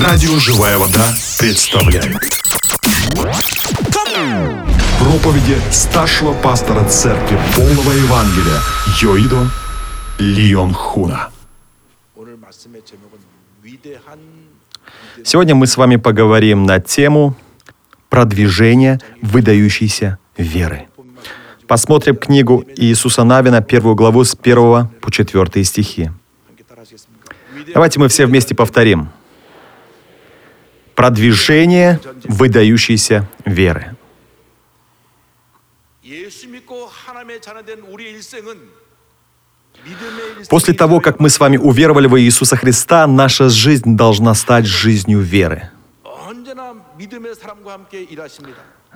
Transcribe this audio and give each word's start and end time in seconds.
Радио 0.00 0.38
«Живая 0.38 0.78
вода» 0.78 1.04
представляет 1.38 2.16
Проповеди 4.98 5.56
старшего 5.70 6.32
пастора 6.32 6.82
церкви 6.84 7.38
полного 7.54 7.90
Евангелия 7.92 8.58
Йоидо 9.02 9.50
Лион 10.18 10.72
Хуна. 10.72 11.28
Сегодня 15.24 15.54
мы 15.54 15.66
с 15.66 15.76
вами 15.76 15.96
поговорим 15.96 16.64
на 16.64 16.80
тему 16.80 17.36
продвижения 18.08 18.98
выдающейся 19.20 20.18
веры. 20.38 20.88
Посмотрим 21.68 22.16
книгу 22.16 22.64
Иисуса 22.76 23.24
Навина, 23.24 23.60
первую 23.60 23.94
главу 23.94 24.24
с 24.24 24.34
1 24.40 24.88
по 25.00 25.10
4 25.10 25.64
стихи. 25.64 26.10
Давайте 27.74 28.00
мы 28.00 28.08
все 28.08 28.24
вместе 28.24 28.54
повторим. 28.54 29.10
Продвижение 30.94 32.00
выдающейся 32.24 33.28
веры. 33.44 33.96
После 40.48 40.74
того, 40.74 41.00
как 41.00 41.18
мы 41.18 41.30
с 41.30 41.40
вами 41.40 41.56
уверовали 41.56 42.06
в 42.06 42.20
Иисуса 42.20 42.56
Христа, 42.56 43.06
наша 43.06 43.48
жизнь 43.48 43.96
должна 43.96 44.34
стать 44.34 44.66
жизнью 44.66 45.20
веры. 45.20 45.70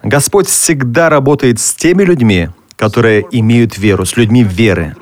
Господь 0.03 0.49
всегда 0.49 1.09
работает 1.09 1.59
с 1.59 1.75
теми 1.75 2.03
людьми, 2.03 2.51
которые 2.77 3.27
имеют 3.31 3.79
веру, 3.79 4.05
с 4.05 4.17
людьми 4.17 4.45
веры. 4.45 4.95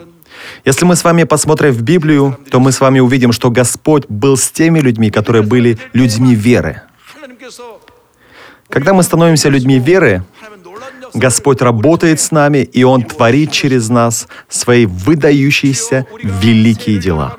Если 0.65 0.85
мы 0.85 0.97
с 0.97 1.05
вами 1.05 1.25
посмотрим 1.25 1.73
в 1.73 1.83
Библию, 1.83 2.39
то 2.51 2.61
мы 2.61 2.73
с 2.73 2.81
вами 2.81 3.01
увидим, 3.01 3.33
что 3.33 3.51
Господь 3.51 4.07
был 4.09 4.37
с 4.37 4.51
теми 4.51 4.81
людьми, 4.81 5.11
которые 5.11 5.43
были 5.43 5.79
людьми 5.93 6.35
веры. 6.35 6.83
Когда 8.69 8.93
мы 8.93 9.03
становимся 9.03 9.49
людьми 9.49 9.79
веры, 9.79 10.25
Господь 11.15 11.63
работает 11.63 12.21
с 12.21 12.33
нами, 12.33 12.59
и 12.65 12.83
Он 12.83 13.03
творит 13.03 13.53
через 13.53 13.89
нас 13.89 14.27
свои 14.49 14.87
выдающиеся 14.87 16.07
великие 16.23 16.99
дела. 16.99 17.37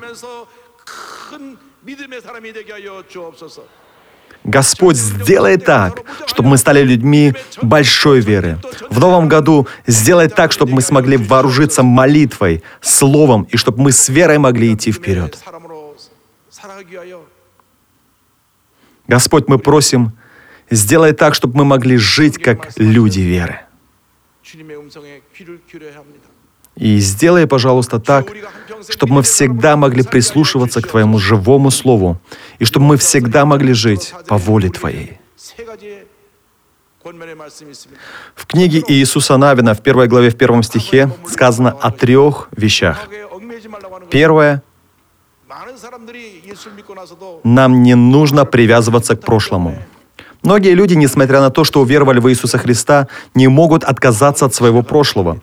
Господь 4.46 4.96
сделай 4.96 5.56
так, 5.56 6.02
чтобы 6.26 6.50
мы 6.50 6.56
стали 6.56 6.82
людьми 6.82 7.34
большой 7.62 8.20
веры. 8.20 8.58
В 8.90 9.00
новом 9.00 9.28
году 9.28 9.66
сделай 9.88 10.28
так, 10.28 10.52
чтобы 10.52 10.72
мы 10.72 10.82
смогли 10.82 11.16
вооружиться 11.16 11.82
молитвой, 11.82 12.62
словом, 12.80 13.42
и 13.50 13.56
чтобы 13.56 13.82
мы 13.82 13.90
с 13.90 14.08
верой 14.08 14.38
могли 14.38 14.72
идти 14.72 14.92
вперед. 14.92 15.36
Господь, 19.08 19.48
мы 19.48 19.58
просим, 19.58 20.12
сделай 20.70 21.12
так, 21.12 21.34
чтобы 21.34 21.56
мы 21.58 21.64
могли 21.64 21.96
жить 21.96 22.38
как 22.38 22.70
люди 22.76 23.20
веры. 23.20 23.60
И 26.76 26.98
сделай, 26.98 27.46
пожалуйста, 27.48 27.98
так, 27.98 28.26
чтобы 28.88 29.14
мы 29.14 29.22
всегда 29.22 29.76
могли 29.76 30.02
прислушиваться 30.02 30.82
к 30.82 30.88
Твоему 30.88 31.18
живому 31.18 31.70
Слову, 31.70 32.18
и 32.58 32.64
чтобы 32.64 32.86
мы 32.86 32.96
всегда 32.96 33.44
могли 33.44 33.72
жить 33.72 34.14
по 34.26 34.36
воле 34.36 34.70
Твоей. 34.70 35.18
В 38.34 38.46
книге 38.46 38.82
Иисуса 38.88 39.36
Навина 39.36 39.74
в 39.74 39.82
первой 39.82 40.08
главе, 40.08 40.30
в 40.30 40.36
первом 40.36 40.62
стихе 40.62 41.10
сказано 41.28 41.70
о 41.70 41.90
трех 41.90 42.48
вещах. 42.56 43.08
Первое— 44.10 44.62
нам 47.44 47.82
не 47.82 47.94
нужно 47.94 48.44
привязываться 48.44 49.16
к 49.16 49.20
прошлому. 49.20 49.78
Многие 50.42 50.74
люди, 50.74 50.94
несмотря 50.94 51.40
на 51.40 51.50
то, 51.50 51.64
что 51.64 51.80
уверовали 51.80 52.20
в 52.20 52.28
Иисуса 52.28 52.58
Христа, 52.58 53.08
не 53.34 53.48
могут 53.48 53.84
отказаться 53.84 54.46
от 54.46 54.54
своего 54.54 54.82
прошлого. 54.82 55.40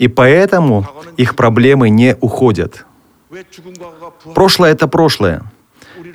И 0.00 0.08
поэтому 0.08 0.86
их 1.18 1.36
проблемы 1.36 1.90
не 1.90 2.16
уходят. 2.22 2.86
Прошлое— 4.34 4.72
это 4.72 4.88
прошлое. 4.88 5.42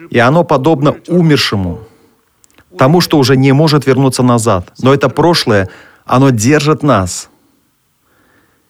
И 0.10 0.18
оно 0.18 0.44
подобно 0.44 0.96
умершему, 1.08 1.80
тому, 2.80 3.00
что 3.00 3.20
уже 3.20 3.38
не 3.38 3.52
может 3.52 3.86
вернуться 3.86 4.24
назад. 4.24 4.74
Но 4.82 4.92
это 4.92 5.08
прошлое, 5.08 5.70
оно 6.04 6.32
держит 6.32 6.82
нас 6.82 7.30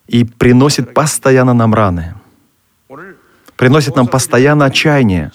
и 0.08 0.26
приносит 0.26 0.94
постоянно 0.94 1.54
нам 1.54 1.74
раны. 1.74 2.16
Приносит 3.56 3.96
нам 3.96 4.08
постоянно 4.08 4.66
отчаяние. 4.66 5.32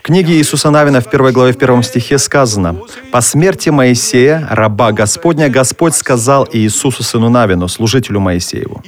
В 0.00 0.02
книге 0.02 0.32
Иисуса 0.38 0.70
Навина 0.70 1.02
в 1.02 1.10
первой 1.10 1.30
главе 1.30 1.52
в 1.52 1.58
первом 1.58 1.82
стихе 1.82 2.16
сказано, 2.16 2.74
«По 3.12 3.20
смерти 3.20 3.68
Моисея, 3.68 4.48
раба 4.50 4.92
Господня, 4.92 5.50
Господь 5.50 5.94
сказал 5.94 6.48
Иисусу 6.50 7.02
сыну 7.02 7.28
Навину, 7.28 7.68
служителю 7.68 8.18
Моисееву, 8.18 8.82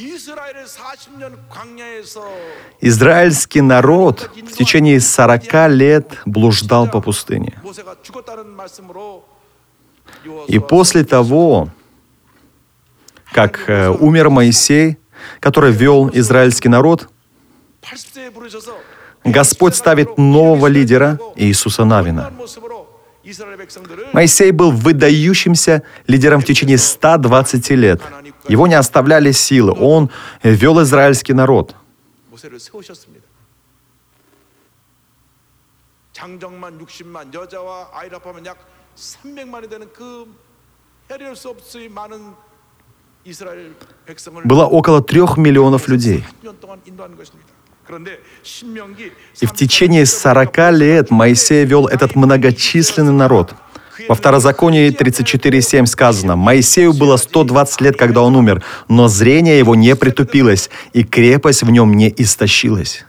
Израильский 2.80 3.60
народ 3.60 4.30
в 4.34 4.56
течение 4.56 5.00
40 5.00 5.68
лет 5.68 6.18
блуждал 6.24 6.88
по 6.88 7.02
пустыне. 7.02 7.60
И 10.48 10.58
после 10.58 11.04
того, 11.04 11.68
как 13.32 13.68
э, 13.68 13.90
умер 13.90 14.30
Моисей, 14.30 14.96
который 15.40 15.72
вел 15.72 16.08
израильский 16.08 16.70
народ, 16.70 17.10
Господь 19.23 19.75
ставит 19.75 20.17
нового 20.17 20.67
лидера 20.67 21.19
Иисуса 21.35 21.83
Навина. 21.85 22.31
Моисей 24.13 24.51
был 24.51 24.71
выдающимся 24.71 25.83
лидером 26.07 26.39
в 26.41 26.45
течение 26.45 26.77
120 26.77 27.69
лет. 27.71 28.01
Его 28.47 28.67
не 28.67 28.75
оставляли 28.75 29.31
силы. 29.31 29.73
Он 29.77 30.09
вел 30.43 30.81
израильский 30.81 31.33
народ. 31.33 31.75
장정만 36.13 36.79
60만 36.79 37.31
여자와 37.31 37.89
아이를 37.93 38.17
합하면 38.17 38.43
약 38.47 38.57
300만이 38.95 39.69
되는 39.69 39.87
그 39.93 40.25
헤아릴 41.11 41.35
수 41.35 41.49
없이 41.49 41.87
많은 41.87 42.33
이스라엘 43.23 43.75
백성을 44.07 44.41
было 44.43 44.65
около 44.65 45.01
трех 45.01 45.37
миллионов 45.37 45.87
людей. 45.87 46.23
И 49.40 49.46
в 49.46 49.54
течение 49.54 50.06
40 50.06 50.70
лет 50.72 51.10
Моисей 51.10 51.64
вел 51.64 51.86
этот 51.86 52.16
многочисленный 52.16 53.12
народ. 53.12 53.54
Во 54.08 54.14
Второзаконии 54.14 54.90
34.7 54.90 55.86
сказано, 55.86 56.36
«Моисею 56.36 56.92
было 56.92 57.16
120 57.16 57.80
лет, 57.82 57.96
когда 57.96 58.22
он 58.22 58.36
умер, 58.36 58.62
но 58.88 59.08
зрение 59.08 59.58
его 59.58 59.74
не 59.74 59.94
притупилось, 59.94 60.70
и 60.92 61.04
крепость 61.04 61.62
в 61.62 61.70
нем 61.70 61.94
не 61.94 62.12
истощилась». 62.16 63.04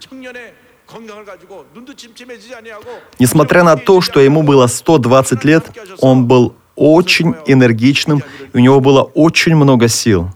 Несмотря 3.18 3.64
на 3.64 3.76
то, 3.76 4.00
что 4.00 4.20
ему 4.20 4.42
было 4.42 4.66
120 4.66 5.44
лет, 5.44 5.64
он 6.00 6.26
был 6.26 6.54
очень 6.76 7.34
энергичным, 7.46 8.22
и 8.52 8.56
у 8.56 8.60
него 8.60 8.80
было 8.80 9.02
очень 9.02 9.56
много 9.56 9.88
сил. 9.88 10.30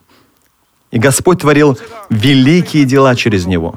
И 0.90 0.98
Господь 0.98 1.40
творил 1.40 1.78
великие 2.08 2.84
дела 2.84 3.14
через 3.14 3.46
него. 3.46 3.74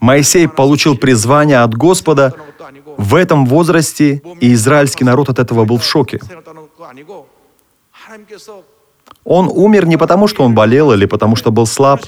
Моисей 0.00 0.48
получил 0.48 0.96
призвание 0.96 1.58
от 1.58 1.74
Господа 1.74 2.34
в 2.96 3.14
этом 3.14 3.46
возрасте, 3.46 4.20
и 4.40 4.52
израильский 4.52 5.04
народ 5.04 5.28
от 5.28 5.38
этого 5.38 5.64
был 5.64 5.78
в 5.78 5.84
шоке. 5.84 6.20
Он 9.24 9.48
умер 9.48 9.86
не 9.86 9.96
потому, 9.96 10.26
что 10.26 10.42
он 10.42 10.54
болел 10.54 10.92
или 10.92 11.06
потому, 11.06 11.36
что 11.36 11.52
был 11.52 11.66
слаб. 11.66 12.04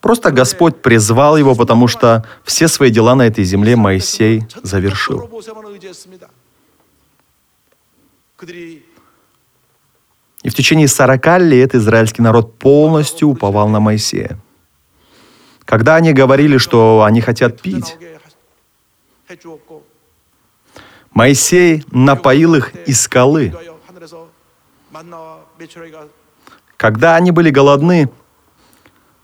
Просто 0.00 0.30
Господь 0.30 0.82
призвал 0.82 1.36
его, 1.36 1.54
потому 1.54 1.88
что 1.88 2.24
все 2.44 2.68
свои 2.68 2.90
дела 2.90 3.14
на 3.14 3.26
этой 3.26 3.44
земле 3.44 3.74
Моисей 3.76 4.44
завершил. 4.62 5.28
И 10.46 10.48
в 10.48 10.54
течение 10.54 10.86
40 10.86 11.40
лет 11.40 11.74
израильский 11.74 12.22
народ 12.22 12.56
полностью 12.56 13.26
уповал 13.26 13.68
на 13.68 13.80
Моисея. 13.80 14.38
Когда 15.64 15.96
они 15.96 16.12
говорили, 16.12 16.56
что 16.58 17.02
они 17.02 17.20
хотят 17.20 17.60
пить, 17.60 17.96
Моисей 21.10 21.84
напоил 21.90 22.54
их 22.54 22.72
из 22.86 23.00
скалы. 23.00 23.52
Когда 26.76 27.16
они 27.16 27.32
были 27.32 27.50
голодны, 27.50 28.08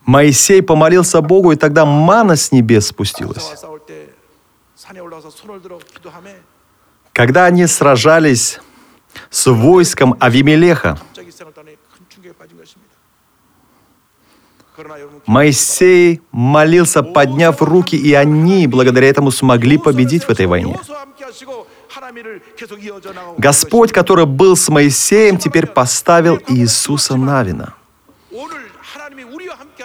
Моисей 0.05 0.61
помолился 0.61 1.21
Богу, 1.21 1.53
и 1.53 1.57
тогда 1.57 1.87
мана 1.87 2.35
с 2.35 2.51
небес 2.51 2.89
спустилась. 2.89 3.55
Когда 7.13 7.45
они 7.45 7.69
сражались 7.69 8.59
с 9.31 9.51
войском 9.51 10.17
Авимелеха, 10.19 10.99
Моисей 15.27 16.21
молился, 16.33 17.03
подняв 17.03 17.63
руки, 17.63 17.97
и 17.97 18.13
они 18.15 18.67
благодаря 18.67 19.09
этому 19.09 19.31
смогли 19.31 19.79
победить 19.79 20.25
в 20.25 20.31
этой 20.31 20.47
войне. 20.47 20.79
Господь, 23.39 23.93
который 23.93 24.27
был 24.27 24.57
с 24.57 24.69
Моисеем, 24.69 25.39
теперь 25.39 25.67
поставил 25.67 26.39
Иисуса 26.49 27.17
Навина. 27.17 27.75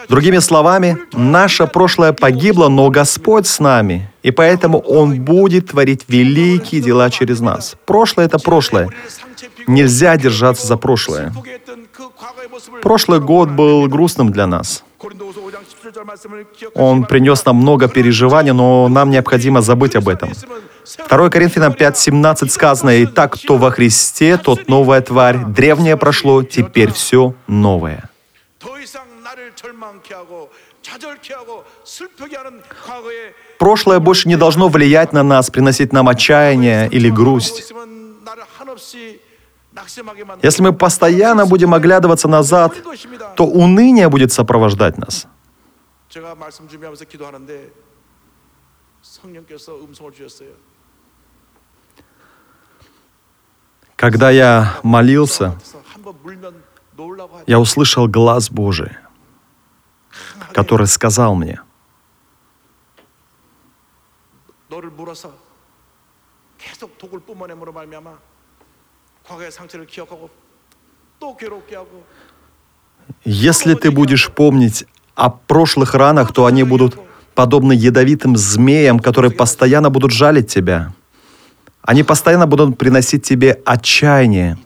Другими 0.08 0.38
словами, 0.38 0.98
наше 1.12 1.66
прошлое 1.66 2.12
погибло, 2.12 2.68
но 2.68 2.88
Господь 2.88 3.46
с 3.46 3.60
нами, 3.60 4.10
и 4.22 4.30
поэтому 4.30 4.78
Он 4.78 5.20
будет 5.20 5.70
творить 5.70 6.04
великие 6.08 6.80
дела 6.80 7.10
через 7.10 7.40
нас. 7.40 7.76
Прошлое— 7.84 8.26
это 8.26 8.38
прошлое. 8.38 8.88
Нельзя 9.66 10.16
держаться 10.16 10.66
за 10.66 10.76
прошлое. 10.76 11.32
Прошлый 12.82 13.20
год 13.20 13.50
был 13.50 13.86
грустным 13.88 14.32
для 14.32 14.46
нас. 14.46 14.84
Он 16.74 17.04
принес 17.04 17.44
нам 17.44 17.56
много 17.56 17.88
переживаний, 17.88 18.52
но 18.52 18.88
нам 18.88 19.10
необходимо 19.10 19.60
забыть 19.60 19.96
об 19.96 20.08
этом. 20.08 20.32
2 21.08 21.30
Коринфянам 21.30 21.72
5.17 21.72 22.48
сказано, 22.48 22.90
«И 22.90 23.06
так, 23.06 23.34
кто 23.34 23.56
во 23.56 23.70
Христе, 23.70 24.36
тот 24.36 24.68
новая 24.68 25.00
тварь. 25.00 25.38
Древнее 25.44 25.96
прошло, 25.96 26.42
теперь 26.42 26.92
все 26.92 27.34
новое». 27.46 28.10
Прошлое 33.58 33.98
больше 33.98 34.28
не 34.28 34.36
должно 34.36 34.68
влиять 34.68 35.12
на 35.12 35.22
нас, 35.22 35.50
приносить 35.50 35.92
нам 35.92 36.08
отчаяние 36.08 36.88
или 36.88 37.10
грусть. 37.10 37.72
Если 40.42 40.62
мы 40.62 40.72
постоянно 40.72 41.46
будем 41.46 41.74
оглядываться 41.74 42.28
назад, 42.28 42.74
то 43.36 43.44
уныние 43.44 44.08
будет 44.08 44.32
сопровождать 44.32 44.98
нас. 44.98 45.26
Когда 53.96 54.30
я 54.30 54.78
молился, 54.82 55.58
я 57.46 57.58
услышал 57.58 58.08
глаз 58.08 58.50
Божий, 58.50 58.96
который 60.52 60.86
сказал 60.86 61.34
мне, 61.34 61.60
если 73.24 73.74
ты 73.74 73.90
будешь 73.90 74.30
помнить 74.30 74.86
о 75.14 75.30
прошлых 75.30 75.94
ранах, 75.94 76.32
то 76.32 76.46
они 76.46 76.64
будут 76.64 76.98
подобны 77.34 77.72
ядовитым 77.72 78.36
змеям, 78.36 78.98
которые 78.98 79.30
постоянно 79.30 79.90
будут 79.90 80.12
жалить 80.12 80.52
тебя. 80.52 80.92
Они 81.82 82.02
постоянно 82.02 82.46
будут 82.46 82.76
приносить 82.78 83.22
тебе 83.22 83.60
отчаяние, 83.64 84.58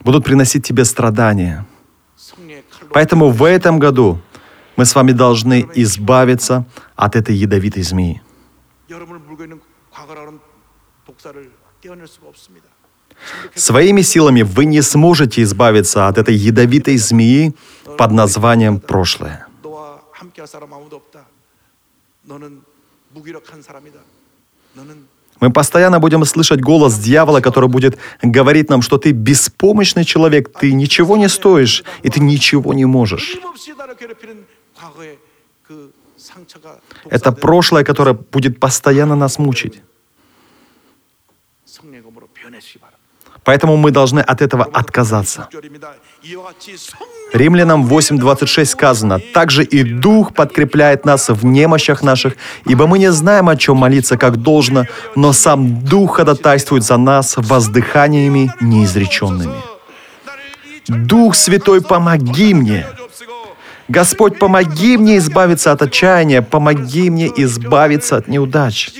будут 0.00 0.24
приносить 0.24 0.66
тебе 0.66 0.84
страдания. 0.84 1.64
Поэтому 2.90 3.30
в 3.30 3.44
этом 3.44 3.78
году 3.78 4.20
мы 4.76 4.84
с 4.84 4.94
вами 4.94 5.12
должны 5.12 5.66
избавиться 5.74 6.64
от 6.96 7.16
этой 7.16 7.34
ядовитой 7.34 7.82
змеи. 7.82 8.20
Своими 13.54 14.02
силами 14.02 14.42
вы 14.42 14.64
не 14.64 14.82
сможете 14.82 15.42
избавиться 15.42 16.08
от 16.08 16.18
этой 16.18 16.34
ядовитой 16.34 16.96
змеи 16.96 17.54
под 17.98 18.12
названием 18.12 18.80
прошлое. 18.80 19.46
Мы 25.40 25.50
постоянно 25.52 25.98
будем 25.98 26.24
слышать 26.24 26.60
голос 26.60 26.98
дьявола, 26.98 27.40
который 27.40 27.68
будет 27.68 27.98
говорить 28.22 28.70
нам, 28.70 28.82
что 28.82 28.96
ты 28.96 29.10
беспомощный 29.10 30.04
человек, 30.04 30.52
ты 30.60 30.72
ничего 30.72 31.16
не 31.16 31.28
стоишь, 31.28 31.84
и 32.04 32.10
ты 32.10 32.20
ничего 32.20 32.74
не 32.74 32.84
можешь. 32.84 33.36
Это 37.10 37.32
прошлое, 37.32 37.84
которое 37.84 38.12
будет 38.14 38.60
постоянно 38.60 39.16
нас 39.16 39.38
мучить. 39.38 39.82
Поэтому 43.44 43.76
мы 43.76 43.90
должны 43.90 44.20
от 44.20 44.42
этого 44.42 44.64
отказаться. 44.64 45.48
Римлянам 47.32 47.86
8.26 47.86 48.64
сказано, 48.66 49.20
«Также 49.32 49.64
и 49.64 49.82
Дух 49.82 50.34
подкрепляет 50.34 51.04
нас 51.06 51.28
в 51.28 51.44
немощах 51.44 52.02
наших, 52.02 52.36
ибо 52.66 52.86
мы 52.86 52.98
не 52.98 53.10
знаем, 53.10 53.48
о 53.48 53.56
чем 53.56 53.78
молиться, 53.78 54.18
как 54.18 54.36
должно, 54.36 54.84
но 55.16 55.32
сам 55.32 55.82
Дух 55.84 56.16
ходатайствует 56.16 56.84
за 56.84 56.98
нас 56.98 57.36
воздыханиями 57.36 58.52
неизреченными». 58.60 59.56
Дух 60.88 61.34
Святой, 61.34 61.80
помоги 61.80 62.54
мне! 62.54 62.86
Господь, 63.88 64.38
помоги 64.38 64.96
мне 64.96 65.18
избавиться 65.18 65.72
от 65.72 65.82
отчаяния, 65.82 66.42
помоги 66.42 67.10
мне 67.10 67.30
избавиться 67.36 68.16
от 68.16 68.28
неудач. 68.28 68.90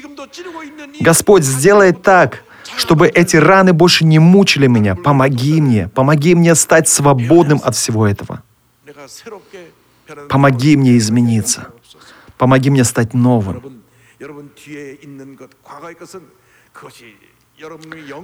Господь, 1.00 1.44
сделай 1.44 1.92
так, 1.92 2.44
чтобы 2.76 3.08
эти 3.08 3.36
раны 3.36 3.72
больше 3.72 4.04
не 4.04 4.18
мучили 4.18 4.66
меня. 4.66 4.94
Помоги 4.94 5.60
мне, 5.60 5.88
помоги 5.88 6.34
мне 6.34 6.54
стать 6.54 6.88
свободным 6.88 7.60
от 7.64 7.74
всего 7.74 8.06
этого. 8.06 8.42
Помоги 10.28 10.76
мне 10.76 10.96
измениться. 10.98 11.68
Помоги 12.38 12.70
мне 12.70 12.84
стать 12.84 13.14
новым. 13.14 13.82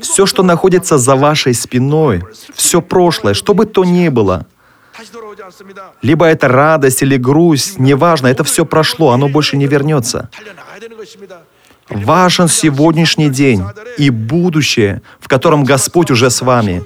Все, 0.01 0.27
что 0.27 0.43
находится 0.43 0.99
за 0.99 1.15
вашей 1.15 1.55
спиной, 1.55 2.23
все 2.55 2.83
прошлое, 2.83 3.35
что 3.35 3.55
бы 3.55 3.67
то 3.67 3.85
ни 3.85 4.09
было, 4.09 4.47
либо 6.03 6.27
это 6.27 6.49
радость 6.49 7.03
или 7.03 7.17
грусть, 7.17 7.79
неважно, 7.79 8.27
это 8.27 8.43
все 8.45 8.65
прошло, 8.65 9.11
оно 9.11 9.29
больше 9.29 9.57
не 9.57 9.67
вернется. 9.67 10.29
Важен 11.90 12.48
сегодняшний 12.48 13.30
день 13.30 13.64
и 13.98 14.10
будущее, 14.10 15.02
в 15.20 15.28
котором 15.28 15.64
Господь 15.64 16.12
уже 16.12 16.30
с 16.30 16.42
вами. 16.42 16.84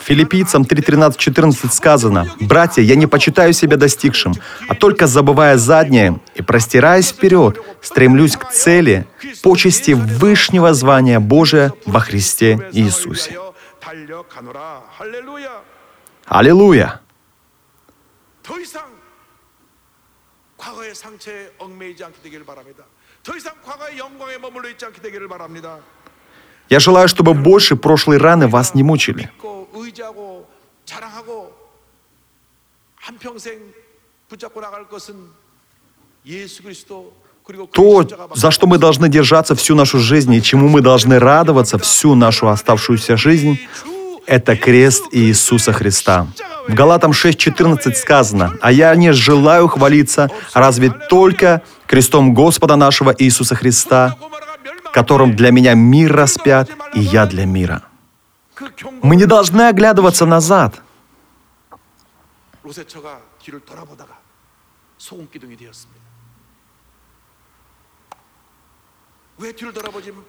Филиппийцам 0.00 0.64
3, 0.64 0.82
13, 0.82 1.18
14 1.18 1.72
сказано, 1.72 2.26
«Братья, 2.40 2.82
я 2.82 2.96
не 2.96 3.06
почитаю 3.06 3.52
себя 3.52 3.76
достигшим, 3.76 4.34
а 4.68 4.74
только 4.74 5.06
забывая 5.06 5.56
заднее 5.56 6.20
и 6.34 6.42
простираясь 6.42 7.10
вперед, 7.10 7.60
стремлюсь 7.82 8.36
к 8.36 8.50
цели, 8.50 9.06
почести 9.42 9.92
вышнего 9.92 10.74
звания 10.74 11.20
Божия 11.20 11.72
во 11.86 12.00
Христе 12.00 12.68
Иисусе». 12.72 13.38
Аллилуйя! 16.26 17.00
과거의 20.60 20.94
상처에 20.94 21.50
얽매이지 21.58 22.04
않게 22.04 22.20
되기를 22.22 22.44
바랍니다. 22.44 22.84
я 26.69 26.79
желаю, 26.79 27.07
чтобы 27.07 27.33
больше 27.33 27.75
прошлые 27.75 28.19
раны 28.19 28.47
вас 28.47 28.73
не 28.73 28.83
мучили. 28.83 29.31
То, 37.71 38.07
за 38.35 38.51
что 38.51 38.67
мы 38.67 38.77
должны 38.79 39.07
держаться 39.07 39.55
всю 39.55 39.75
нашу 39.75 39.99
жизнь 39.99 40.33
и 40.33 40.41
чему 40.41 40.67
мы 40.67 40.81
должны 40.81 41.19
радоваться 41.19 41.77
всю 41.77 42.15
нашу 42.15 42.47
оставшуюся 42.47 43.17
жизнь, 43.17 43.59
это 44.27 44.55
крест 44.55 45.05
Иисуса 45.11 45.71
Христа. 45.73 46.27
В 46.67 46.73
Галатам 46.73 47.11
6.14 47.11 47.93
сказано, 47.93 48.53
«А 48.61 48.71
я 48.71 48.95
не 48.95 49.13
желаю 49.13 49.67
хвалиться, 49.67 50.29
разве 50.53 50.89
только 50.89 51.61
крестом 51.85 52.33
Господа 52.33 52.75
нашего 52.75 53.13
Иисуса 53.17 53.55
Христа, 53.55 54.17
которым 54.93 55.35
для 55.35 55.51
меня 55.51 55.73
мир 55.73 56.13
распят, 56.13 56.69
и 56.93 56.99
я 56.99 57.25
для 57.25 57.45
мира». 57.45 57.83
Мы 59.01 59.15
не 59.15 59.25
должны 59.25 59.63
оглядываться 59.69 60.25
назад. 60.25 60.81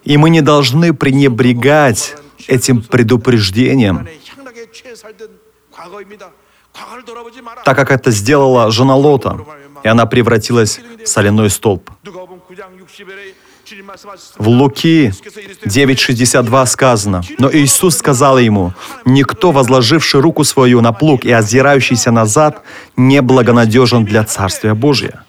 И 0.05 0.17
мы 0.17 0.31
не 0.31 0.41
должны 0.41 0.93
пренебрегать 0.93 2.17
этим 2.47 2.83
предупреждением, 2.83 4.09
так 7.65 7.77
как 7.77 7.91
это 7.91 8.11
сделала 8.11 8.71
жена 8.71 8.95
Лота, 8.97 9.39
и 9.83 9.89
она 9.89 10.07
превратилась 10.07 10.81
в 11.05 11.07
соляной 11.07 11.51
столб. 11.51 11.91
В 14.39 14.49
Луки 14.49 15.13
9.62 15.65 16.67
сказано, 16.67 17.23
«Но 17.39 17.51
Иисус 17.51 17.97
сказал 17.97 18.39
ему, 18.39 18.73
«Никто, 19.05 19.51
возложивший 19.51 20.21
руку 20.21 20.45
свою 20.45 20.81
на 20.81 20.93
плуг 20.93 21.25
и 21.25 21.33
озирающийся 21.33 22.13
назад, 22.13 22.63
не 22.97 23.21
благонадежен 23.23 24.05
для 24.05 24.23
Царствия 24.25 24.75
Божия». 24.75 25.26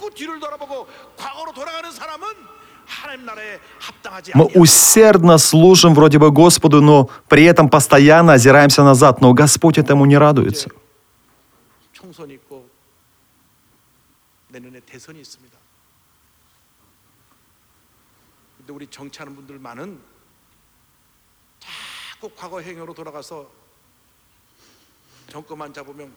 Мы 4.33 4.45
усердно 4.45 5.37
служим 5.37 5.93
вроде 5.93 6.17
бы 6.17 6.31
Господу, 6.31 6.81
но 6.81 7.09
при 7.27 7.43
этом 7.43 7.69
постоянно 7.69 8.33
озираемся 8.33 8.83
назад, 8.83 9.21
но 9.21 9.33
Господь 9.33 9.77
этому 9.77 10.05
не 10.05 10.17
радуется. 10.17 10.69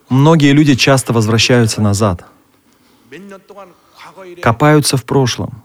Многие 0.09 0.53
люди 0.53 0.75
часто 0.75 1.13
возвращаются 1.13 1.83
назад, 1.83 2.25
копаются 4.43 4.97
в 4.97 5.05
прошлом. 5.05 5.63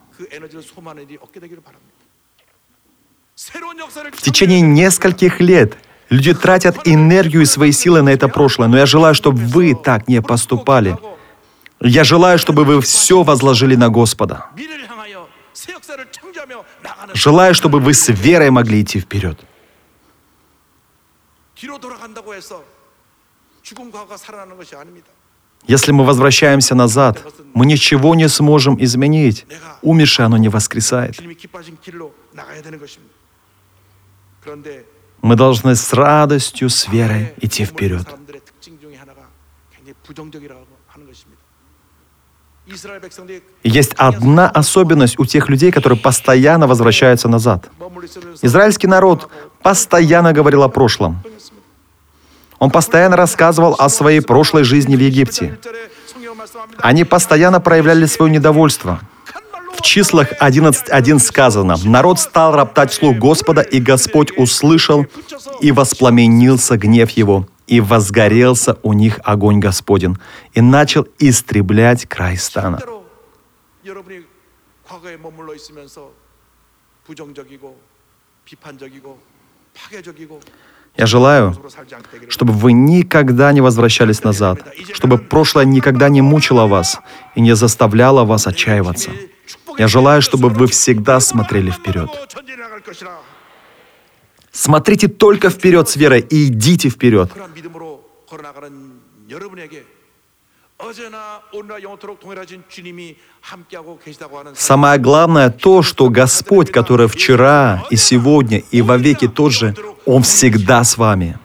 В 3.35 4.21
течение 4.21 4.61
нескольких 4.61 5.41
лет 5.41 5.77
люди 6.09 6.33
тратят 6.33 6.87
энергию 6.87 7.41
и 7.41 7.45
свои 7.45 7.73
силы 7.73 8.01
на 8.01 8.09
это 8.09 8.29
прошлое, 8.29 8.69
но 8.69 8.77
я 8.77 8.85
желаю, 8.85 9.13
чтобы 9.13 9.39
вы 9.39 9.75
так 9.75 10.07
не 10.07 10.21
поступали. 10.21 10.97
Я 11.81 12.03
желаю, 12.05 12.39
чтобы 12.39 12.63
вы 12.63 12.81
все 12.81 13.23
возложили 13.23 13.75
на 13.75 13.89
Господа. 13.89 14.45
Желаю, 17.13 17.53
чтобы 17.53 17.79
вы 17.79 17.93
с 17.93 18.07
верой 18.07 18.51
могли 18.51 18.81
идти 18.81 18.99
вперед. 19.01 19.39
Если 25.67 25.91
мы 25.91 26.05
возвращаемся 26.05 26.75
назад, 26.75 27.23
мы 27.53 27.65
ничего 27.65 28.15
не 28.15 28.29
сможем 28.29 28.81
изменить. 28.81 29.45
Умершее 29.81 30.27
оно 30.27 30.37
не 30.37 30.49
воскресает. 30.49 31.19
Мы 35.21 35.35
должны 35.35 35.75
с 35.75 35.93
радостью, 35.93 36.69
с 36.69 36.87
верой 36.87 37.33
идти 37.41 37.65
вперед. 37.65 38.07
Есть 43.63 43.93
одна 43.93 44.49
особенность 44.49 45.19
у 45.19 45.25
тех 45.25 45.49
людей, 45.49 45.71
которые 45.71 45.99
постоянно 45.99 46.67
возвращаются 46.67 47.27
назад. 47.27 47.69
Израильский 48.41 48.87
народ 48.87 49.29
постоянно 49.61 50.33
говорил 50.33 50.63
о 50.63 50.69
прошлом. 50.69 51.23
Он 52.57 52.71
постоянно 52.71 53.17
рассказывал 53.17 53.75
о 53.77 53.89
своей 53.89 54.21
прошлой 54.21 54.63
жизни 54.63 54.95
в 54.95 54.99
Египте. 54.99 55.59
Они 56.77 57.03
постоянно 57.03 57.59
проявляли 57.59 58.05
свое 58.05 58.31
недовольство– 58.31 58.99
в 59.75 59.81
числах 59.81 60.33
11.1 60.41 61.19
сказано, 61.19 61.75
«Народ 61.83 62.19
стал 62.19 62.55
роптать 62.55 62.91
вслух 62.91 63.17
Господа, 63.17 63.61
и 63.61 63.79
Господь 63.79 64.31
услышал, 64.37 65.05
и 65.61 65.71
воспламенился 65.71 66.77
гнев 66.77 67.11
его, 67.11 67.47
и 67.67 67.81
возгорелся 67.81 68.77
у 68.83 68.93
них 68.93 69.19
огонь 69.23 69.59
Господен, 69.59 70.17
и 70.53 70.61
начал 70.61 71.07
истреблять 71.19 72.05
край 72.07 72.37
стана». 72.37 72.79
Я 80.97 81.05
желаю, 81.05 81.53
чтобы 82.29 82.53
вы 82.53 82.71
никогда 82.71 83.51
не 83.51 83.61
возвращались 83.61 84.23
назад, 84.23 84.59
чтобы 84.93 85.17
прошлое 85.17 85.65
никогда 85.65 86.07
не 86.07 86.21
мучило 86.21 86.67
вас 86.67 86.99
и 87.35 87.41
не 87.41 87.55
заставляло 87.55 88.23
вас 88.23 88.47
отчаиваться. 88.47 89.11
Я 89.77 89.87
желаю, 89.87 90.21
чтобы 90.21 90.49
вы 90.49 90.67
всегда 90.67 91.19
смотрели 91.19 91.71
вперед. 91.71 92.09
Смотрите 94.51 95.07
только 95.07 95.49
вперед 95.49 95.89
с 95.89 95.95
верой 95.97 96.21
и 96.21 96.47
идите 96.47 96.89
вперед. 96.89 97.29
Самое 104.55 104.99
главное 104.99 105.49
то, 105.49 105.81
что 105.81 106.09
Господь, 106.09 106.71
который 106.71 107.07
вчера 107.07 107.83
и 107.89 107.95
сегодня 107.95 108.63
и 108.71 108.81
во 108.81 108.97
веки 108.97 109.27
тот 109.27 109.51
же, 109.51 109.75
Он 110.05 110.23
всегда 110.23 110.83
с 110.83 110.97
вами. 110.97 111.37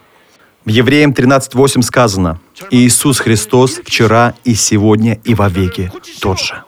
В 0.64 0.68
Евреям 0.68 1.12
13.8 1.12 1.82
сказано, 1.82 2.40
«Иисус 2.70 3.18
Христос 3.18 3.80
вчера 3.84 4.34
и 4.44 4.54
сегодня 4.54 5.20
и 5.24 5.34
во 5.34 5.48
веки 5.48 5.90
тот 6.20 6.38
же». 6.38 6.64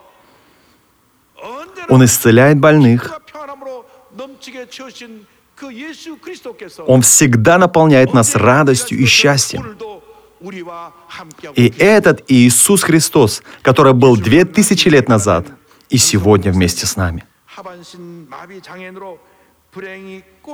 Он 1.89 2.03
исцеляет 2.05 2.59
больных. 2.59 3.21
Он 6.87 7.01
всегда 7.01 7.57
наполняет 7.57 8.13
нас 8.13 8.35
радостью 8.35 8.97
и 8.97 9.05
счастьем. 9.05 9.77
И 11.55 11.73
этот 11.77 12.23
Иисус 12.27 12.83
Христос, 12.83 13.43
который 13.61 13.93
был 13.93 14.17
две 14.17 14.43
тысячи 14.45 14.89
лет 14.89 15.07
назад 15.07 15.47
и 15.89 15.97
сегодня 15.97 16.51
вместе 16.51 16.85
с 16.85 16.95
нами. 16.97 17.23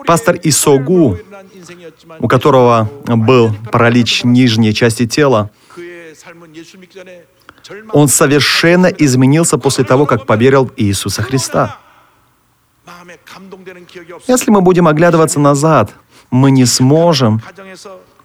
Пастор 0.06 0.38
Исогу, 0.44 1.18
у 2.20 2.28
которого 2.28 2.90
был 3.06 3.54
паралич 3.72 4.24
нижней 4.24 4.74
части 4.74 5.08
тела, 5.08 5.50
он 7.94 8.08
совершенно 8.08 8.88
изменился 8.88 9.58
после 9.58 9.84
того, 9.84 10.06
как 10.06 10.26
поверил 10.26 10.66
в 10.66 10.74
Иисуса 10.76 11.22
Христа. 11.22 11.78
Если 14.28 14.52
мы 14.52 14.62
будем 14.62 14.88
оглядываться 14.88 15.40
назад, 15.40 15.94
мы 16.32 16.52
не 16.52 16.66
сможем 16.66 17.42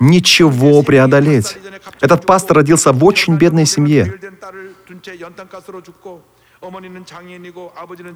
ничего 0.01 0.83
преодолеть. 0.83 1.59
Этот 2.01 2.27
пастор 2.27 2.59
родился 2.59 2.93
в 2.93 3.05
очень 3.05 3.37
бедной 3.37 3.67
семье. 3.67 4.15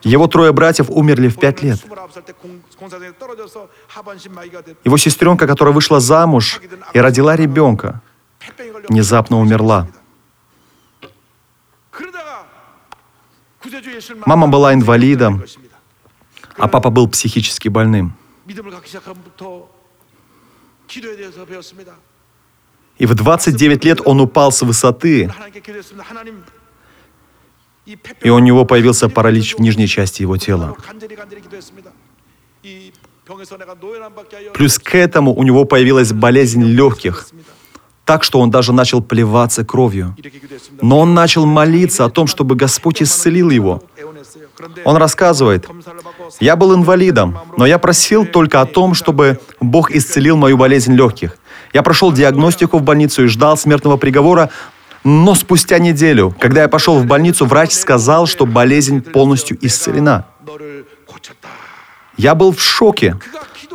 Его 0.02 0.26
трое 0.26 0.52
братьев 0.52 0.86
умерли 0.88 1.28
в 1.28 1.38
пять 1.38 1.62
лет. 1.62 1.80
Его 4.84 4.96
сестренка, 4.96 5.46
которая 5.46 5.74
вышла 5.74 6.00
замуж 6.00 6.60
и 6.94 7.00
родила 7.00 7.36
ребенка, 7.36 8.00
внезапно 8.88 9.38
умерла. 9.38 9.88
Мама 14.26 14.48
была 14.48 14.74
инвалидом, 14.74 15.44
а 16.56 16.68
папа 16.68 16.90
был 16.90 17.08
психически 17.08 17.68
больным. 17.68 18.14
И 22.98 23.06
в 23.06 23.14
29 23.14 23.84
лет 23.84 24.00
он 24.04 24.20
упал 24.20 24.52
с 24.52 24.62
высоты, 24.62 25.30
и 28.20 28.30
у 28.30 28.38
него 28.38 28.64
появился 28.64 29.08
паралич 29.08 29.54
в 29.56 29.60
нижней 29.60 29.86
части 29.86 30.22
его 30.22 30.36
тела. 30.36 30.76
Плюс 34.54 34.78
к 34.78 34.94
этому 34.94 35.34
у 35.34 35.42
него 35.42 35.64
появилась 35.64 36.12
болезнь 36.12 36.62
легких– 36.62 37.28
так, 38.08 38.24
что 38.24 38.40
он 38.40 38.50
даже 38.50 38.72
начал 38.72 39.02
плеваться 39.02 39.66
кровью. 39.66 40.16
Но 40.80 41.00
он 41.00 41.12
начал 41.12 41.44
молиться 41.44 42.06
о 42.06 42.08
том, 42.08 42.26
чтобы 42.26 42.54
Господь 42.54 43.02
исцелил 43.02 43.50
его. 43.50 43.82
Он 44.86 44.96
рассказывает, 44.96 45.68
«Я 46.40 46.56
был 46.56 46.74
инвалидом, 46.74 47.38
но 47.58 47.66
я 47.66 47.78
просил 47.78 48.24
только 48.24 48.62
о 48.62 48.64
том, 48.64 48.94
чтобы 48.94 49.38
Бог 49.60 49.90
исцелил 49.90 50.38
мою 50.38 50.56
болезнь 50.56 50.94
легких. 50.94 51.36
Я 51.74 51.82
прошел 51.82 52.10
диагностику 52.10 52.78
в 52.78 52.82
больницу 52.82 53.24
и 53.24 53.26
ждал 53.26 53.58
смертного 53.58 53.98
приговора, 53.98 54.48
но 55.04 55.34
спустя 55.34 55.78
неделю, 55.78 56.34
когда 56.40 56.62
я 56.62 56.68
пошел 56.68 56.98
в 56.98 57.04
больницу, 57.04 57.44
врач 57.44 57.72
сказал, 57.72 58.26
что 58.26 58.46
болезнь 58.46 59.02
полностью 59.02 59.58
исцелена. 59.60 60.24
Я 62.16 62.34
был 62.34 62.52
в 62.52 62.60
шоке. 62.60 63.16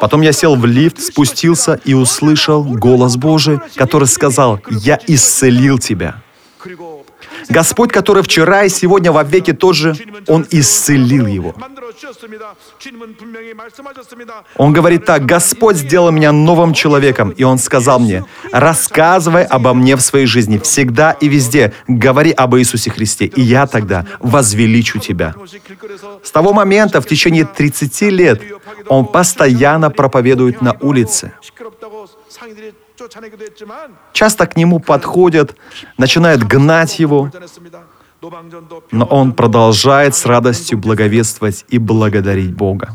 Потом 0.04 0.20
я 0.20 0.34
сел 0.34 0.58
в 0.58 0.66
лифт, 0.66 1.00
спустился 1.00 1.80
и 1.86 1.94
услышал 1.94 2.62
голос 2.62 3.16
Божий, 3.16 3.62
который 3.78 4.10
сказал, 4.10 4.60
«Я 4.70 5.00
исцелил 5.08 5.80
тебя». 5.80 6.23
Господь, 7.50 7.92
который 7.92 8.24
вчера 8.24 8.64
и 8.64 8.70
сегодня 8.70 9.12
во 9.12 9.24
веки 9.24 9.54
тот 9.54 9.76
же, 9.76 9.96
Он 10.28 10.46
исцелил 10.52 11.28
его. 11.28 11.56
Он 14.58 14.74
говорит 14.74 15.06
так, 15.06 15.26
«Господь 15.26 15.78
сделал 15.78 16.12
меня 16.12 16.32
новым 16.32 16.74
человеком, 16.74 17.30
и 17.30 17.44
Он 17.44 17.58
сказал 17.58 18.00
мне, 18.00 18.26
рассказывай 18.52 19.44
обо 19.44 19.74
мне 19.74 19.96
в 19.96 20.02
своей 20.02 20.26
жизни 20.26 20.58
всегда 20.58 21.12
и 21.12 21.28
везде, 21.28 21.74
говори 21.88 22.32
об 22.32 22.56
Иисусе 22.56 22.90
Христе, 22.90 23.26
и 23.26 23.42
я 23.42 23.68
тогда 23.68 24.06
возвеличу 24.20 25.00
тебя». 25.00 25.36
С 26.24 26.32
того 26.32 26.54
момента 26.54 27.02
в 27.02 27.06
течение 27.06 27.46
30 27.46 28.02
лет 28.04 28.42
он 28.88 29.06
постоянно 29.06 29.90
проповедует 29.90 30.62
на 30.62 30.76
улице. 30.82 31.34
Часто 34.14 34.48
к 34.48 34.56
нему 34.56 34.80
подходят, 34.80 35.56
начинают 35.98 36.44
гнать 36.44 37.00
его, 37.00 37.32
но 38.92 39.06
он 39.06 39.34
продолжает 39.34 40.16
с 40.16 40.26
радостью 40.26 40.78
благовествовать 40.78 41.66
и 41.70 41.78
благодарить 41.78 42.54
Бога. 42.54 42.90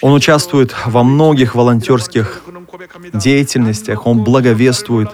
Он 0.00 0.14
участвует 0.14 0.74
во 0.86 1.02
многих 1.04 1.54
волонтерских 1.54 2.42
деятельностях, 3.12 4.06
он 4.06 4.24
благовествует. 4.24 5.10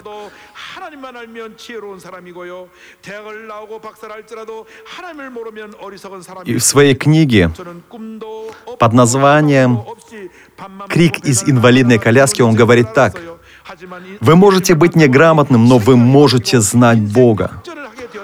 하나님만 1.18 1.18
알면 1.18 1.56
지혜로운 1.56 1.98
사람이고요. 2.00 2.68
대학을 3.02 3.46
나오고 3.48 3.80
박사를 3.80 4.14
할지라도 4.14 4.66
하나님을 4.86 5.30
모르면 5.30 5.74
어리석은 5.80 6.18
И 6.18 6.20
в 6.20 6.24
사람이고 6.24 6.58
своей 6.60 6.94
книге 6.94 7.48
저는 7.52 7.82
꿈도 7.88 8.50
없고 8.66 8.78
под 8.78 8.94
названием 8.94 9.76
꿈도 9.76 9.90
없이 9.90 10.30
밤만 10.56 10.88
«Крик 10.88 11.14
먹고 11.14 11.28
из 11.28 11.40
배를 11.42 11.54
инвалидной 11.56 11.96
나가다가 11.98 12.04
коляски» 12.04 12.42
он 12.42 12.54
그런 12.54 12.56
говорит 12.56 12.86
생각을 12.86 12.94
так. 12.94 13.16
알았어요. 13.16 13.38
하지만 13.64 14.04
이 14.06 14.18
Вы 14.20 14.36
можете 14.36 14.74
быть 14.74 14.94
неграмотным, 14.94 15.66
но 15.66 15.78
вы 15.78 15.96
можете 15.96 16.60
знать 16.60 17.00
Бога. 17.00 17.60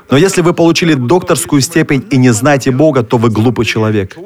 Но 0.10 0.18
если 0.18 0.42
вы 0.42 0.54
получили 0.54 0.94
докторскую 0.94 1.62
степень 1.62 2.06
и 2.12 2.18
не 2.18 2.32
знаете 2.32 2.72
Бога, 2.72 3.04
то 3.04 3.18
вы 3.18 3.30
глупый 3.30 3.66
человек. 3.66 4.18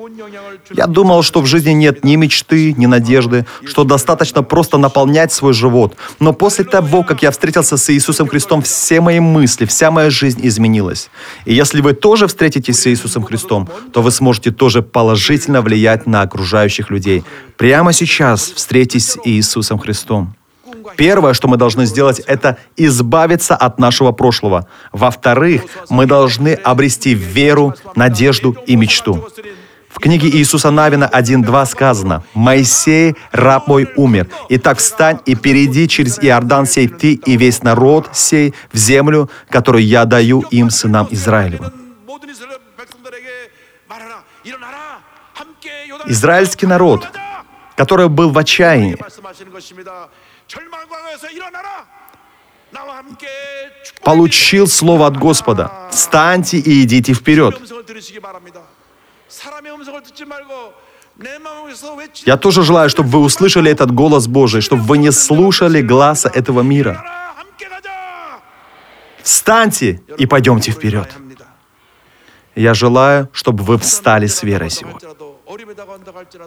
Я 0.72 0.88
думал, 0.88 1.24
что 1.24 1.42
в 1.42 1.46
жизни 1.46 1.72
нет 1.72 2.04
ни 2.04 2.16
мечты, 2.16 2.74
ни 2.74 2.86
надежды, 2.86 3.46
что 3.64 3.84
достаточно 3.84 4.44
просто 4.44 4.78
наполнять 4.78 5.32
свой 5.32 5.54
живот. 5.54 5.96
Но 6.20 6.34
после 6.34 6.66
того, 6.66 7.04
как 7.04 7.24
я 7.24 7.32
встретился 7.32 7.78
с 7.78 7.90
Иисусом 7.90 8.28
Христом, 8.28 8.62
все 8.62 9.02
мои 9.02 9.20
мысли, 9.20 9.66
вся 9.66 9.90
моя 9.90 10.10
жизнь 10.10 10.42
изменилась. 10.44 11.10
И 11.46 11.54
если 11.54 11.82
вы 11.82 11.94
тоже 11.94 12.28
встретитесь 12.28 12.80
с 12.80 12.88
Иисусом 12.88 13.24
Христом, 13.24 13.70
то 13.94 14.02
вы 14.02 14.12
сможете 14.12 14.52
тоже 14.52 14.82
положительно 14.82 15.62
влиять 15.62 16.06
на 16.06 16.22
окружающих 16.22 16.90
людей. 16.92 17.24
Прямо 17.58 17.94
сейчас 17.94 18.52
встретитесь 18.52 19.12
с 19.12 19.20
Иисусом 19.24 19.80
Христом. 19.80 20.36
Первое, 20.98 21.34
что 21.34 21.48
мы 21.48 21.58
должны 21.58 21.86
сделать, 21.86 22.20
это 22.20 22.58
избавиться 22.78 23.56
от 23.56 23.80
нашего 23.80 24.12
прошлого. 24.12 24.68
Во-вторых, 24.92 25.64
мы 25.90 26.06
должны 26.06 26.54
обрести 26.54 27.14
веру, 27.14 27.76
надежду 27.96 28.56
и 28.66 28.76
мечту. 28.76 29.28
В 29.90 30.00
книге 30.00 30.30
Иисуса 30.30 30.72
Навина 30.72 31.10
1.2 31.12 31.66
сказано, 31.66 32.24
«Моисей, 32.34 33.16
раб 33.32 33.68
мой, 33.68 33.90
умер. 33.96 34.30
Итак, 34.50 34.78
встань 34.78 35.20
и 35.26 35.36
перейди 35.36 35.88
через 35.88 36.20
Иордан 36.20 36.68
сей 36.68 36.88
ты 36.88 37.14
и 37.14 37.36
весь 37.36 37.64
народ 37.64 38.10
сей 38.14 38.54
в 38.72 38.78
землю, 38.78 39.30
которую 39.50 39.84
я 39.86 40.06
даю 40.06 40.42
им, 40.52 40.70
сынам 40.70 41.08
Израилевым». 41.10 41.74
Израильский 46.06 46.66
народ, 46.66 47.08
который 47.76 48.10
был 48.10 48.32
в 48.32 48.38
отчаянии, 48.38 48.98
получил 54.04 54.68
слово 54.68 55.08
от 55.08 55.18
Господа. 55.18 55.72
Встаньте 55.92 56.58
и 56.58 56.84
идите 56.84 57.14
вперед. 57.14 57.60
Я 62.26 62.38
тоже 62.38 62.64
желаю, 62.64 62.90
чтобы 62.90 63.10
вы 63.10 63.20
услышали 63.20 63.70
этот 63.72 63.92
голос 63.92 64.28
Божий, 64.28 64.62
чтобы 64.62 64.84
вы 64.84 64.98
не 64.98 65.12
слушали 65.12 65.82
глаза 65.82 66.30
этого 66.34 66.62
мира. 66.62 67.04
Встаньте 69.22 70.02
и 70.18 70.26
пойдемте 70.26 70.72
вперед. 70.72 71.14
Я 72.56 72.74
желаю, 72.74 73.30
чтобы 73.32 73.64
вы 73.64 73.78
встали 73.78 74.28
с 74.28 74.44
верой 74.44 74.70
сегодня. 74.70 75.10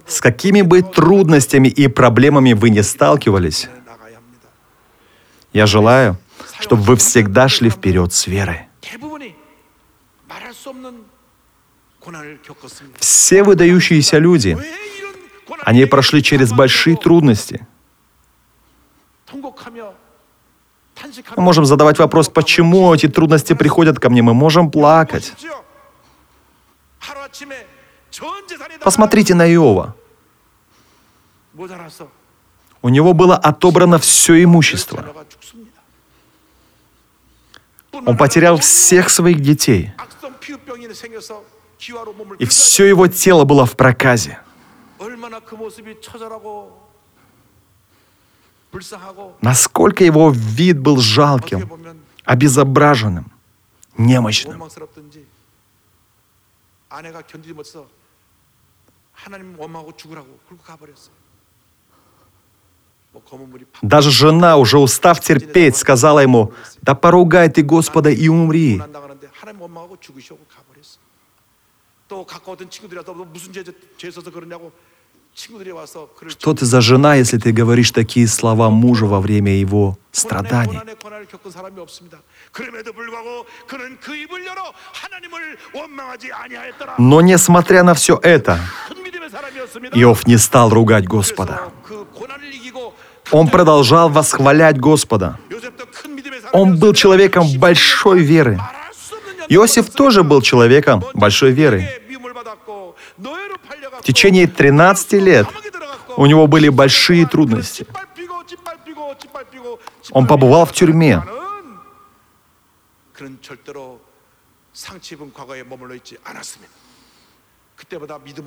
С 0.07 0.21
какими 0.21 0.63
бы 0.63 0.83
трудностями 0.83 1.69
и 1.69 1.89
проблемами 1.89 2.53
вы 2.55 2.71
не 2.71 2.83
сталкивались, 2.83 3.69
я 5.53 5.67
желаю, 5.67 6.17
чтобы 6.61 6.83
вы 6.83 6.97
всегда 6.97 7.49
шли 7.49 7.71
вперед 7.71 8.13
с 8.13 8.27
верой. 8.27 8.69
Все 12.99 13.43
выдающиеся 13.43 14.19
люди, 14.19 14.59
они 15.65 15.85
прошли 15.85 16.23
через 16.23 16.53
большие 16.53 16.97
трудности. 16.97 17.67
Мы 21.37 21.43
можем 21.43 21.65
задавать 21.65 21.99
вопрос, 21.99 22.29
почему 22.29 22.95
эти 22.95 23.09
трудности 23.09 23.55
приходят 23.55 23.99
ко 23.99 24.11
мне. 24.11 24.23
Мы 24.23 24.35
можем 24.35 24.71
плакать. 24.71 25.33
Посмотрите 28.83 29.35
на 29.35 29.53
Иова. 29.53 29.95
모자라서 32.82 32.82
У 32.82 32.90
него 32.90 33.14
было 33.14 33.36
отобрано 33.36 33.98
все 34.00 34.44
имущество. 34.44 35.02
자녀가 35.02 35.26
죽습니다. 35.30 35.82
Он 38.06 38.16
потерял 38.18 38.58
всех 38.60 39.10
своих 39.10 39.42
детей. 39.42 39.92
악성 39.98 40.40
피부병이 40.40 40.94
생겨서 40.94 41.44
기와로 41.78 42.14
몸을 42.14 42.38
И 42.40 42.46
все 42.46 42.86
его 42.86 43.08
тело 43.08 43.44
было 43.46 43.66
в 43.66 43.76
проказе. 43.76 44.40
얼마나 45.00 45.40
그 45.40 45.56
모습이 45.56 46.00
처절하고 46.02 46.88
불쌍하고 48.72 49.38
Насколько 49.42 50.04
его 50.04 50.32
вид 50.32 50.80
был 50.80 50.98
어떻게 50.98 51.02
жалким, 51.02 51.68
보면 51.68 52.00
обезображенным, 52.26 53.26
немощным. 53.98 54.52
원망스럽든지 54.60 55.26
아내가 56.90 57.22
견디지 57.22 57.54
못해서 57.54 57.88
하나님 59.14 59.58
원망하고 59.60 59.96
죽으라고 59.98 60.40
굴고 60.48 60.64
가버렸어요. 60.64 61.14
даже 63.83 64.11
жена, 64.11 64.57
уже 64.57 64.79
устав 64.79 65.21
терпеть, 65.21 65.77
сказала 65.77 66.21
ему, 66.21 66.53
«Да 66.83 66.95
поругай 66.95 67.49
ты 67.49 67.63
Господа 67.63 68.11
и 68.11 68.29
умри». 68.29 68.83
Что 76.29 76.55
ты 76.55 76.67
за 76.67 76.81
жена, 76.83 77.15
если 77.15 77.39
ты 77.39 77.53
говоришь 77.53 77.91
такие 77.91 78.29
слова 78.29 78.69
мужу 78.69 79.07
во 79.07 79.21
время 79.21 79.53
его 79.53 79.97
страданий? 80.11 80.79
Но 86.99 87.21
несмотря 87.23 87.83
на 87.83 87.95
все 87.95 88.21
это, 88.23 88.61
Иов 89.95 90.27
не 90.27 90.37
стал 90.37 90.69
ругать 90.69 91.07
Господа. 91.07 91.73
Он 93.33 93.49
продолжал 93.49 94.11
восхвалять 94.11 94.79
Господа. 94.79 95.39
Он 96.53 96.79
был 96.79 96.93
человеком 96.93 97.47
большой 97.59 98.21
веры. 98.21 98.61
Иосиф 99.49 99.91
тоже 99.91 100.23
был 100.23 100.43
человеком 100.43 101.03
большой 101.15 101.51
веры. 101.53 101.89
В 104.01 104.05
течение 104.05 104.47
13 104.47 105.13
лет 105.15 105.47
у 106.17 106.27
него 106.27 106.47
были 106.47 106.69
большие 106.69 107.27
трудности. 107.27 107.87
Он 110.11 110.27
побывал 110.27 110.67
в 110.67 110.73
тюрьме. 110.73 111.23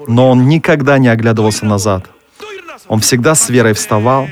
Но 0.08 0.30
он 0.30 0.48
никогда 0.48 0.98
не 1.00 1.08
оглядывался 1.08 1.66
назад. 1.66 2.10
Он 2.88 3.00
всегда 3.00 3.36
с 3.36 3.50
верой 3.50 3.74
вставал, 3.74 4.28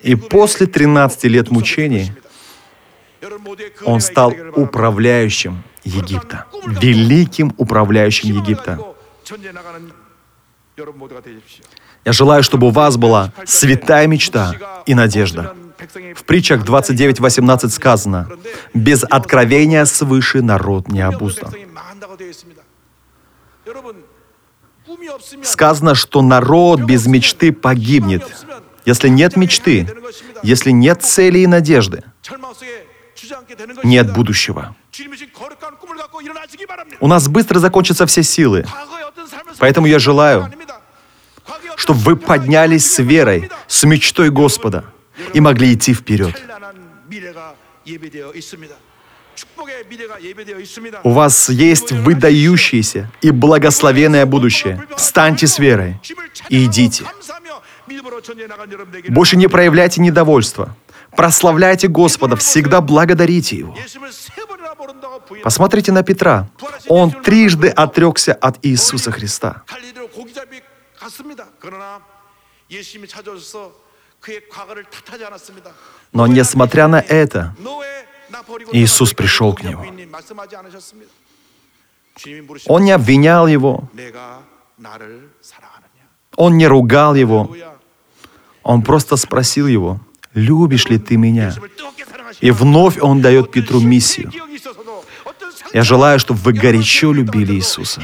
и 0.00 0.14
после 0.14 0.66
13 0.66 1.24
лет 1.24 1.50
мучений 1.50 2.12
он 3.84 4.00
стал 4.00 4.32
управляющим 4.54 5.62
Египта, 5.84 6.46
великим 6.66 7.52
управляющим 7.56 8.36
Египта. 8.36 8.78
Я 12.04 12.12
желаю, 12.12 12.42
чтобы 12.42 12.68
у 12.68 12.70
вас 12.70 12.96
была 12.96 13.32
святая 13.44 14.06
мечта 14.06 14.54
и 14.86 14.94
надежда. 14.94 15.54
В 16.14 16.24
притчах 16.24 16.64
29.18 16.64 17.68
сказано, 17.70 18.28
«Без 18.74 19.04
откровения 19.04 19.84
свыше 19.84 20.42
народ 20.42 20.88
не 20.88 21.00
обуздан». 21.00 21.52
Сказано, 25.42 25.94
что 25.94 26.22
народ 26.22 26.80
без 26.80 27.06
мечты 27.06 27.52
погибнет. 27.52 28.24
Если 28.84 29.08
нет 29.08 29.36
мечты, 29.36 29.86
если 30.42 30.70
нет 30.70 31.02
цели 31.02 31.40
и 31.40 31.46
надежды, 31.46 32.04
нет 33.84 34.12
будущего. 34.12 34.74
У 37.00 37.06
нас 37.06 37.28
быстро 37.28 37.58
закончатся 37.58 38.06
все 38.06 38.22
силы. 38.22 38.64
Поэтому 39.58 39.86
я 39.86 39.98
желаю, 39.98 40.50
чтобы 41.76 42.00
вы 42.00 42.16
поднялись 42.16 42.90
с 42.90 42.98
верой, 42.98 43.50
с 43.66 43.84
мечтой 43.84 44.30
Господа 44.30 44.84
и 45.34 45.40
могли 45.40 45.74
идти 45.74 45.94
вперед. 45.94 46.34
У 51.04 51.10
вас 51.10 51.48
есть 51.48 51.92
выдающееся 51.92 53.10
и 53.20 53.30
благословенное 53.30 54.26
будущее. 54.26 54.84
Встаньте 54.96 55.46
с 55.46 55.58
верой 55.58 56.00
и 56.48 56.64
идите. 56.64 57.04
Больше 59.08 59.36
не 59.36 59.48
проявляйте 59.48 60.00
недовольства. 60.00 60.76
Прославляйте 61.16 61.88
Господа, 61.88 62.36
всегда 62.36 62.80
благодарите 62.80 63.56
Его. 63.56 63.76
Посмотрите 65.42 65.92
на 65.92 66.02
Петра. 66.02 66.48
Он 66.88 67.10
трижды 67.10 67.68
отрекся 67.68 68.34
от 68.34 68.58
Иисуса 68.62 69.10
Христа. 69.10 69.62
Но 76.12 76.26
несмотря 76.26 76.88
на 76.88 77.00
это, 77.00 77.54
Иисус 78.72 79.14
пришел 79.14 79.54
к 79.54 79.62
нему. 79.62 79.84
Он 82.66 82.84
не 82.84 82.92
обвинял 82.92 83.46
его. 83.46 83.88
Он 86.36 86.56
не 86.56 86.66
ругал 86.66 87.14
его. 87.14 87.54
Он 88.62 88.82
просто 88.82 89.16
спросил 89.16 89.66
его, 89.66 90.00
«Любишь 90.34 90.86
ли 90.86 90.98
ты 90.98 91.16
меня?» 91.16 91.54
И 92.40 92.50
вновь 92.50 92.98
он 93.00 93.20
дает 93.20 93.50
Петру 93.50 93.80
миссию. 93.80 94.30
Я 95.72 95.82
желаю, 95.82 96.18
чтобы 96.18 96.40
вы 96.40 96.52
горячо 96.52 97.12
любили 97.12 97.54
Иисуса. 97.54 98.02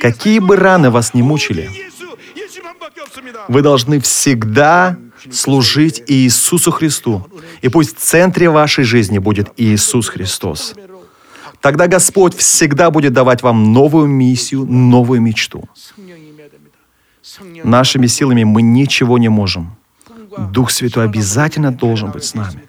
Какие 0.00 0.38
бы 0.38 0.56
раны 0.56 0.90
вас 0.90 1.14
не 1.14 1.22
мучили, 1.22 1.90
вы 3.48 3.62
должны 3.62 4.00
всегда 4.00 4.96
служить 5.30 6.02
Иисусу 6.06 6.70
Христу. 6.70 7.26
И 7.62 7.68
пусть 7.68 7.96
в 7.96 8.00
центре 8.00 8.50
вашей 8.50 8.84
жизни 8.84 9.18
будет 9.18 9.52
Иисус 9.56 10.08
Христос. 10.08 10.74
Тогда 11.60 11.86
Господь 11.86 12.36
всегда 12.36 12.90
будет 12.90 13.12
давать 13.12 13.42
вам 13.42 13.72
новую 13.72 14.06
миссию, 14.06 14.64
новую 14.64 15.20
мечту. 15.20 15.68
Нашими 17.64 18.06
силами 18.06 18.44
мы 18.44 18.62
ничего 18.62 19.18
не 19.18 19.28
можем. 19.28 19.76
Дух 20.52 20.70
Святой 20.70 21.04
обязательно 21.04 21.72
должен 21.72 22.10
быть 22.10 22.24
с 22.24 22.34
нами. 22.34 22.62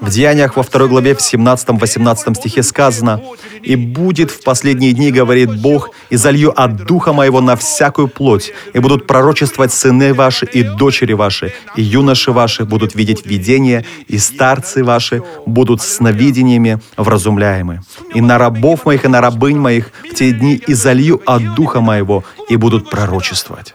В 0.00 0.10
Деяниях 0.10 0.56
во 0.56 0.62
второй 0.62 0.88
главе 0.88 1.14
в 1.14 1.18
17-18 1.18 2.34
стихе 2.34 2.62
сказано, 2.62 3.22
«И 3.62 3.74
будет 3.76 4.30
в 4.30 4.42
последние 4.42 4.92
дни, 4.92 5.10
говорит 5.10 5.60
Бог, 5.62 5.90
и 6.10 6.16
залью 6.16 6.52
от 6.60 6.76
Духа 6.84 7.12
Моего 7.12 7.40
на 7.40 7.56
всякую 7.56 8.08
плоть, 8.08 8.52
и 8.74 8.78
будут 8.80 9.06
пророчествовать 9.06 9.72
сыны 9.72 10.12
ваши 10.12 10.46
и 10.46 10.62
дочери 10.62 11.14
ваши, 11.14 11.54
и 11.76 11.82
юноши 11.82 12.32
ваши 12.32 12.64
будут 12.64 12.94
видеть 12.94 13.24
видения, 13.24 13.84
и 14.06 14.18
старцы 14.18 14.84
ваши 14.84 15.22
будут 15.46 15.80
сновидениями 15.80 16.80
вразумляемы. 16.96 17.80
И 18.14 18.20
на 18.20 18.36
рабов 18.36 18.84
моих, 18.84 19.04
и 19.04 19.08
на 19.08 19.20
рабынь 19.20 19.58
моих 19.58 19.90
в 20.10 20.14
те 20.14 20.32
дни 20.32 20.54
и 20.54 20.74
залью 20.74 21.22
от 21.24 21.54
Духа 21.54 21.80
Моего, 21.80 22.24
и 22.50 22.56
будут 22.56 22.90
пророчествовать». 22.90 23.74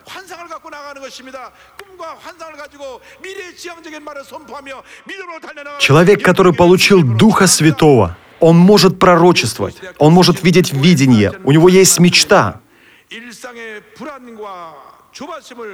Человек, 5.79 6.23
который 6.23 6.53
получил 6.53 7.03
Духа 7.03 7.47
Святого, 7.47 8.17
он 8.39 8.57
может 8.57 8.99
пророчествовать, 8.99 9.75
он 9.97 10.13
может 10.13 10.43
видеть 10.43 10.73
видение, 10.73 11.33
у 11.43 11.51
него 11.51 11.69
есть 11.69 11.99
мечта. 11.99 12.59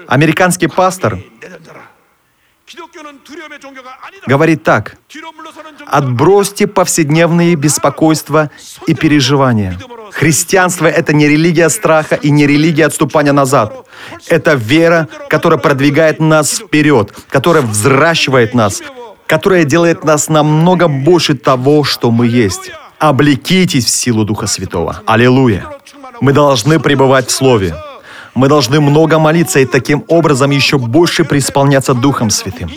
Американский 0.08 0.68
пастор 0.68 1.20
говорит 4.28 4.64
так. 4.64 4.98
Отбросьте 5.88 6.68
повседневные 6.68 7.56
беспокойства 7.56 8.52
и 8.88 8.94
переживания. 8.94 9.78
Христианство— 10.12 10.86
это 10.88 11.14
не 11.14 11.28
религия 11.28 11.70
страха 11.70 12.16
и 12.16 12.32
не 12.32 12.48
религия 12.48 12.86
отступания 12.86 13.34
назад. 13.34 13.88
Это 14.28 14.54
вера, 14.54 15.08
которая 15.30 15.60
продвигает 15.60 16.20
нас 16.20 16.60
вперед, 16.60 17.14
которая 17.30 17.64
взращивает 17.64 18.54
нас, 18.54 18.82
которая 19.28 19.64
делает 19.64 20.04
нас 20.04 20.30
намного 20.30 20.88
больше 20.88 21.36
того, 21.36 21.84
что 21.84 22.12
мы 22.12 22.28
есть. 22.28 22.72
Облекитесь 22.98 23.86
в 23.86 23.90
силу 23.90 24.26
Духа 24.26 24.48
Святого. 24.48 25.02
Аллилуйя! 25.06 25.66
Мы 26.22 26.34
должны 26.34 26.80
пребывать 26.80 27.28
в 27.28 27.32
Слове. 27.32 27.74
Мы 28.36 28.48
должны 28.48 28.80
много 28.80 29.20
молиться 29.20 29.60
и 29.60 29.66
таким 29.66 30.04
образом 30.08 30.52
еще 30.52 30.78
больше 30.78 31.24
преисполняться 31.24 31.94
Духом 31.94 32.30
Святым. 32.30 32.70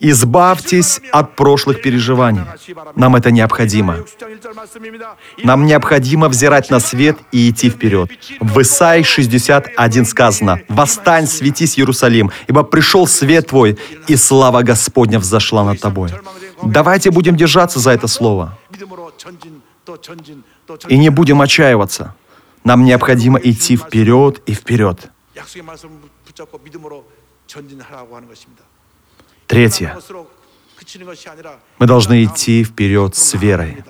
Избавьтесь 0.00 1.00
от 1.12 1.34
прошлых 1.34 1.80
переживаний. 1.80 2.42
Нам 2.94 3.16
это 3.16 3.30
необходимо. 3.30 3.98
Нам 5.42 5.64
необходимо 5.64 6.28
взирать 6.28 6.70
на 6.70 6.80
свет 6.80 7.16
и 7.32 7.48
идти 7.48 7.70
вперед. 7.70 8.10
В 8.40 8.60
Исаии 8.60 9.02
61 9.02 10.04
сказано, 10.04 10.60
«Восстань, 10.68 11.26
светись, 11.26 11.78
Иерусалим, 11.78 12.32
ибо 12.48 12.64
пришел 12.64 13.06
свет 13.06 13.46
твой, 13.48 13.78
и 14.06 14.16
слава 14.16 14.62
Господня 14.62 15.18
взошла 15.18 15.64
над 15.64 15.80
тобой». 15.80 16.10
Давайте 16.62 17.10
будем 17.10 17.36
держаться 17.36 17.78
за 17.78 17.92
это 17.92 18.06
слово. 18.06 18.58
И 20.88 20.98
не 20.98 21.10
будем 21.10 21.40
отчаиваться. 21.40 22.14
Нам 22.64 22.84
необходимо 22.84 23.38
идти 23.38 23.76
вперед 23.76 24.42
и 24.46 24.54
вперед. 24.54 25.10
Третье. 29.46 29.98
Мы 31.78 31.86
должны 31.86 32.24
идти 32.24 32.64
вперед 32.64 33.14
с 33.14 33.34
верой. 33.34 33.84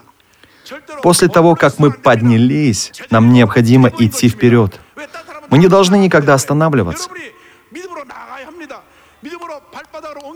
После 1.03 1.29
того, 1.29 1.55
как 1.55 1.79
мы 1.79 1.93
поднялись, 1.93 2.93
нам 3.11 3.33
необходимо 3.33 3.91
идти 3.99 4.29
вперед. 4.29 4.81
Мы 5.51 5.59
не 5.59 5.69
должны 5.69 5.97
никогда 5.97 6.35
останавливаться. 6.35 7.09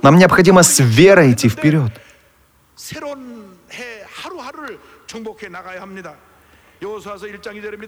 Нам 0.03 0.16
необходимо 0.16 0.62
с 0.62 0.79
верой 0.81 1.33
идти 1.33 1.48
вперед. 1.48 1.92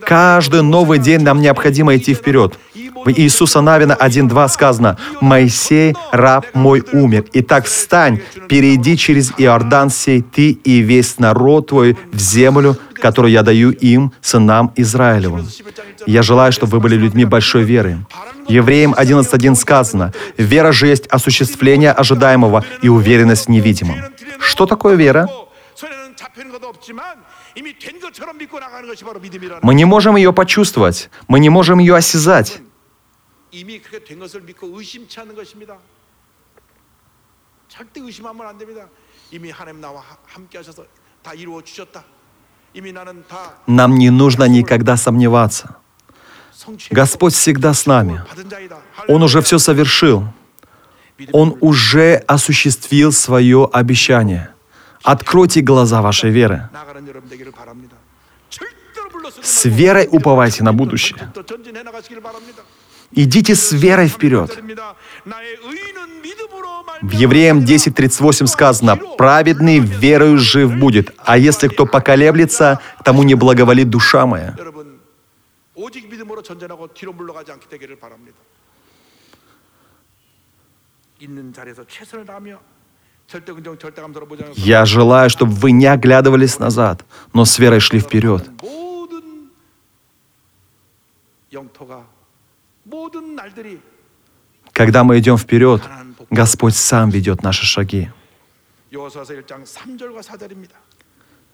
Каждый 0.05 0.63
новый 0.63 0.99
день 0.99 1.21
нам 1.21 1.41
необходимо 1.41 1.97
идти 1.97 2.15
вперед. 2.15 2.59
В 2.75 3.11
Иисуса 3.11 3.61
Навина 3.61 3.97
1.2 3.99 4.49
сказано, 4.49 4.99
«Моисей, 5.21 5.95
раб 6.13 6.47
мой, 6.55 6.83
умер. 6.93 7.25
Итак, 7.33 7.67
встань, 7.67 8.21
перейди 8.49 8.97
через 8.97 9.33
Иордан 9.39 9.91
сей 9.91 10.23
ты 10.23 10.51
и 10.51 10.81
весь 10.81 11.19
народ 11.19 11.69
твой 11.69 11.97
в 12.13 12.19
землю, 12.19 12.77
которую 12.95 13.33
я 13.33 13.43
даю 13.43 13.71
им, 13.71 14.13
сынам 14.21 14.73
Израилевым». 14.77 15.47
Я 16.07 16.23
желаю, 16.23 16.53
чтобы 16.53 16.73
вы 16.73 16.81
были 16.81 16.97
людьми 16.97 17.25
большой 17.25 17.63
веры. 17.63 17.99
Евреям 18.49 18.95
11.1 18.95 19.55
сказано, 19.55 20.13
«Вера 20.37 20.73
же 20.73 20.89
есть 20.89 21.07
осуществление 21.07 21.93
ожидаемого 21.93 22.65
и 22.83 22.89
уверенность 22.89 23.47
в 23.47 23.51
невидимом». 23.51 24.03
Что 24.41 24.67
такое 24.67 24.97
вера? 24.97 25.29
Мы 29.63 29.75
не 29.75 29.85
можем 29.85 30.17
ее 30.17 30.33
почувствовать, 30.33 31.11
мы 31.29 31.41
не 31.41 31.49
можем 31.49 31.79
ее 31.79 31.97
осязать. 31.97 32.61
Нам 43.67 43.95
не 43.99 44.11
нужно 44.11 44.45
никогда 44.45 44.97
сомневаться. 44.97 45.77
Господь 46.91 47.35
всегда 47.35 47.75
с 47.75 47.87
нами. 47.87 48.23
Он 49.09 49.23
уже 49.23 49.43
все 49.43 49.59
совершил. 49.59 50.25
Он 51.33 51.57
уже 51.61 52.17
осуществил 52.29 53.13
свое 53.13 53.69
обещание– 53.73 54.55
Откройте 55.03 55.61
глаза 55.61 56.03
вашей 56.03 56.31
веры. 56.31 56.69
С 59.43 59.65
верой 59.65 60.09
уповайте 60.11 60.63
на 60.63 60.73
будущее. 60.73 61.33
Идите 63.13 63.55
с 63.55 63.73
верой 63.73 64.09
вперед. 64.09 64.59
В 67.03 67.13
Евреям 67.13 67.61
10.38 67.61 68.47
сказано, 68.47 68.97
«Праведный 68.97 69.79
верою 69.79 70.39
жив 70.39 70.79
будет, 70.79 71.15
а 71.19 71.39
если 71.39 71.69
кто 71.69 71.87
поколеблется, 71.87 72.81
тому 73.05 73.23
не 73.23 73.35
благоволит 73.35 73.89
душа 73.89 74.27
моя». 74.27 74.55
Я 84.57 84.85
желаю, 84.87 85.31
чтобы 85.31 85.53
вы 85.53 85.71
не 85.73 85.87
оглядывались 85.87 86.59
назад, 86.59 87.05
но 87.33 87.45
с 87.45 87.59
верой 87.59 87.81
шли 87.81 88.01
вперед. 88.01 88.49
Когда 94.73 95.05
мы 95.05 95.19
идем 95.19 95.37
вперед, 95.37 95.83
Господь 96.31 96.77
сам 96.77 97.11
ведет 97.11 97.43
наши 97.43 97.67
шаги. 97.67 98.11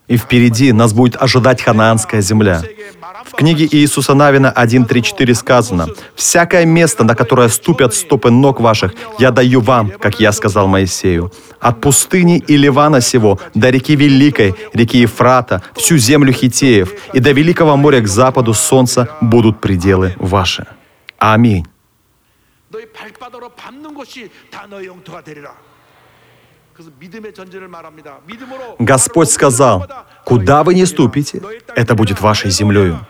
И 0.07 0.15
впереди 0.15 0.71
нас 0.71 0.93
будет 0.93 1.21
ожидать 1.21 1.61
ханаанская 1.61 2.21
земля. 2.21 2.63
В 3.25 3.31
книге 3.33 3.67
Иисуса 3.69 4.13
Навина 4.13 4.53
1.3.4 4.55 5.33
сказано, 5.33 5.87
«Всякое 6.15 6.65
место, 6.65 7.03
на 7.03 7.13
которое 7.13 7.49
ступят 7.49 7.93
стопы 7.93 8.31
ног 8.31 8.61
ваших, 8.61 8.93
я 9.19 9.31
даю 9.31 9.59
вам, 9.59 9.91
как 9.91 10.19
я 10.19 10.31
сказал 10.31 10.67
Моисею. 10.67 11.31
От 11.59 11.81
пустыни 11.81 12.37
и 12.37 12.55
Ливана 12.55 13.01
сего 13.01 13.39
до 13.53 13.69
реки 13.69 13.95
Великой, 13.95 14.55
реки 14.73 14.99
Ефрата, 14.99 15.61
всю 15.75 15.97
землю 15.97 16.31
Хитеев, 16.31 16.93
и 17.13 17.19
до 17.19 17.31
Великого 17.31 17.75
моря 17.75 17.99
к 18.01 18.07
западу 18.07 18.53
солнца 18.53 19.09
будут 19.19 19.59
пределы 19.59 20.15
ваши». 20.19 20.65
Аминь. 21.17 21.65
Господь 28.79 29.29
сказал, 29.29 29.87
куда 30.23 30.63
вы 30.63 30.75
не 30.75 30.85
ступите, 30.85 31.41
это 31.75 31.95
будет 31.95 32.21
вашей 32.21 32.51
землею. 32.51 33.05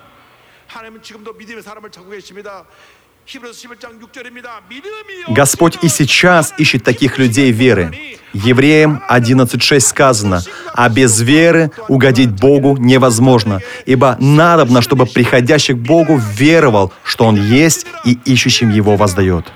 Господь 5.27 5.77
и 5.81 5.89
сейчас 5.89 6.53
ищет 6.57 6.83
таких 6.83 7.17
людей 7.17 7.51
веры. 7.51 7.91
Евреям 8.33 9.03
11.6 9.09 9.79
сказано, 9.79 10.41
«А 10.73 10.89
без 10.89 11.19
веры 11.21 11.71
угодить 11.89 12.31
Богу 12.31 12.77
невозможно, 12.77 13.59
ибо 13.85 14.15
надобно, 14.19 14.81
чтобы 14.81 15.05
приходящий 15.05 15.73
к 15.73 15.77
Богу 15.77 16.17
веровал, 16.17 16.93
что 17.03 17.25
Он 17.25 17.35
есть 17.35 17.85
и 18.05 18.17
ищущим 18.25 18.69
Его 18.69 18.95
воздает». 18.95 19.51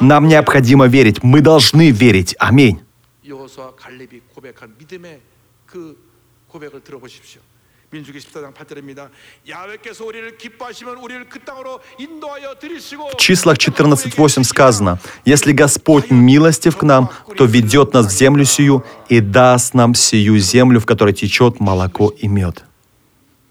Нам 0.00 0.28
необходимо 0.28 0.86
верить, 0.86 1.22
мы 1.22 1.40
должны 1.40 1.90
верить. 1.90 2.36
Аминь. 2.38 2.80
여호수아 3.27 3.73
갈렙이 3.75 4.21
고백한 4.33 4.75
믿음의 4.77 5.21
그 5.65 5.97
고백을 6.47 6.83
들어보십시오. 6.83 7.41
민수기 7.91 8.19
14장 8.19 8.53
8절입니다. 8.53 9.09
야훼께서 9.49 10.05
우리를 10.05 10.37
기뻐하시면 10.37 10.95
우리를 10.97 11.27
그 11.27 11.39
땅으로 11.39 11.81
인도하여 11.99 12.55
들이시고 12.57 13.09
В 13.09 13.17
числах 13.17 13.57
14.8 13.57 14.43
сказано, 14.43 14.97
«Если 15.25 15.51
Господь 15.51 16.09
милостив 16.09 16.77
к 16.77 16.83
нам, 16.83 17.09
то 17.35 17.45
ведет 17.45 17.93
нас 17.93 18.07
в 18.07 18.11
землю 18.11 18.45
сию 18.45 18.85
и 19.09 19.19
даст 19.19 19.73
нам 19.73 19.93
сию 19.93 20.39
землю, 20.39 20.79
в 20.79 20.85
которой 20.85 21.13
течет 21.13 21.59
молоко 21.59 22.13
и 22.17 22.29
мед». 22.29 22.63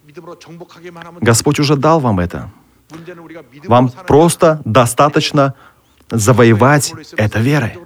믿음으로 0.07 0.39
정복하기만 0.39 1.07
하면 1.07 1.21
Господь 1.21 1.61
уже 1.61 1.77
дал 1.77 2.01
вам 2.01 2.19
это. 2.21 2.51
문제는 2.91 3.23
우리가 3.23 3.43
믿음으로 3.51 3.69
Вам 3.69 3.89
사느냐, 3.89 4.07
просто 4.07 4.63
достаточно 4.65 5.55
завоевать 6.11 6.95
믿음으로 6.95 7.03
있으면서 7.03 7.17
это 7.19 7.41
верой. 7.41 7.77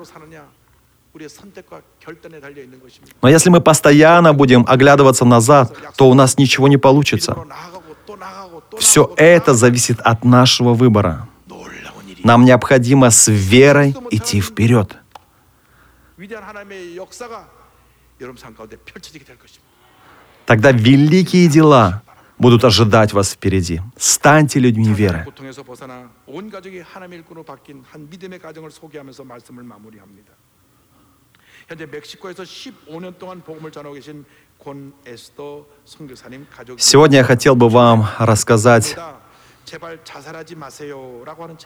Но 3.22 3.30
если 3.30 3.50
мы 3.50 3.62
постоянно 3.62 4.34
будем 4.34 4.66
оглядываться 4.68 5.26
назад, 5.26 5.76
то 5.96 6.10
у 6.10 6.14
нас 6.14 6.38
ничего 6.38 6.68
не 6.68 6.78
получится. 6.78 7.36
Все 8.78 9.14
это 9.18 9.54
зависит 9.54 10.00
от 10.02 10.24
нашего 10.24 10.74
выбора. 10.74 11.28
Нам 12.24 12.46
необходимо 12.46 13.10
с 13.10 13.28
верой 13.28 13.96
идти 14.12 14.42
вперед. 14.42 14.98
Тогда 20.46 20.72
великие 20.72 21.48
дела 21.48 22.02
будут 22.38 22.64
ожидать 22.64 23.14
вас 23.14 23.32
впереди. 23.32 23.82
Станьте 23.98 24.60
людьми 24.60 24.94
веры. 24.94 25.28
Сегодня 36.78 37.18
я 37.18 37.24
хотел 37.24 37.56
бы 37.56 37.70
вам 37.70 38.08
рассказать 38.18 38.98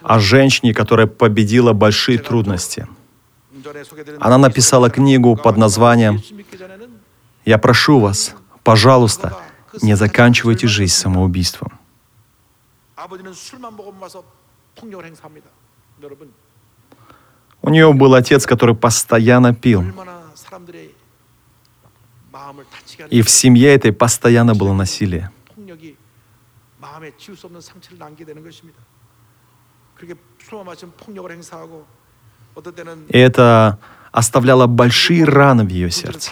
о 0.01 0.19
женщине, 0.19 0.73
которая 0.73 1.07
победила 1.07 1.73
большие 1.73 2.19
трудности. 2.19 2.87
Она 4.19 4.37
написала 4.37 4.89
книгу 4.89 5.37
под 5.37 5.57
названием 5.57 6.21
«Я 7.45 7.57
прошу 7.57 7.99
вас, 7.99 8.35
пожалуйста, 8.63 9.37
не 9.81 9.95
заканчивайте 9.95 10.67
жизнь 10.67 10.93
самоубийством». 10.93 11.79
У 17.63 17.69
нее 17.69 17.91
был 17.93 18.13
отец, 18.13 18.45
который 18.45 18.75
постоянно 18.75 19.55
пил. 19.55 19.83
И 23.09 23.21
в 23.21 23.29
семье 23.29 23.73
этой 23.73 23.93
постоянно 23.93 24.53
было 24.53 24.73
насилие. 24.73 25.31
И 33.09 33.17
это 33.17 33.79
оставляло 34.11 34.67
большие 34.67 35.23
раны 35.23 35.63
в 35.63 35.69
ее 35.69 35.89
сердце. 35.89 36.31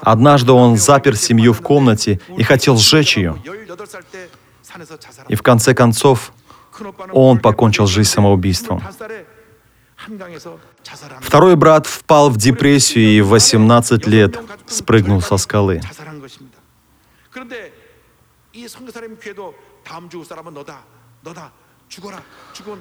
Однажды 0.00 0.52
он 0.52 0.76
запер 0.76 1.16
семью 1.16 1.52
в 1.52 1.60
комнате 1.60 2.20
и 2.38 2.42
хотел 2.44 2.76
сжечь 2.76 3.16
ее. 3.16 3.36
И 5.28 5.34
в 5.34 5.42
конце 5.42 5.74
концов, 5.74 6.32
он 7.12 7.38
покончил 7.38 7.86
жизнь 7.86 8.10
самоубийством. 8.10 8.82
Второй 11.20 11.56
брат 11.56 11.86
впал 11.86 12.30
в 12.30 12.36
депрессию 12.36 13.04
и 13.04 13.20
в 13.20 13.28
18 13.28 14.06
лет 14.06 14.38
спрыгнул 14.66 15.20
со 15.20 15.36
скалы. 15.36 15.80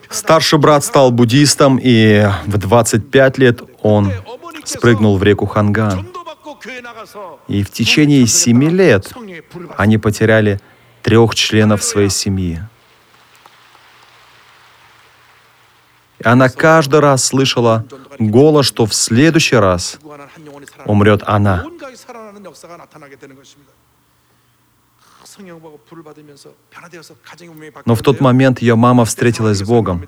Старший 0.09 0.59
брат 0.59 0.83
стал 0.83 1.11
буддистом, 1.11 1.79
и 1.81 2.27
в 2.45 2.57
25 2.57 3.37
лет 3.37 3.61
он 3.81 4.11
спрыгнул 4.65 5.17
в 5.17 5.23
реку 5.23 5.45
Ханган. 5.45 6.07
И 7.47 7.63
в 7.63 7.71
течение 7.71 8.25
7 8.25 8.63
лет 8.69 9.13
они 9.77 9.97
потеряли 9.97 10.59
трех 11.03 11.35
членов 11.35 11.83
своей 11.83 12.09
семьи. 12.09 12.63
И 16.19 16.27
она 16.27 16.49
каждый 16.49 17.01
раз 17.01 17.25
слышала 17.25 17.85
голос, 18.17 18.65
что 18.65 18.85
в 18.85 18.93
следующий 18.93 19.57
раз 19.57 19.99
умрет 20.85 21.21
она. 21.25 21.65
Но 27.85 27.95
в 27.95 28.01
тот 28.01 28.21
момент 28.21 28.61
ее 28.61 28.75
мама 28.75 29.03
встретилась 29.05 29.57
с 29.57 29.63
Богом, 29.63 30.07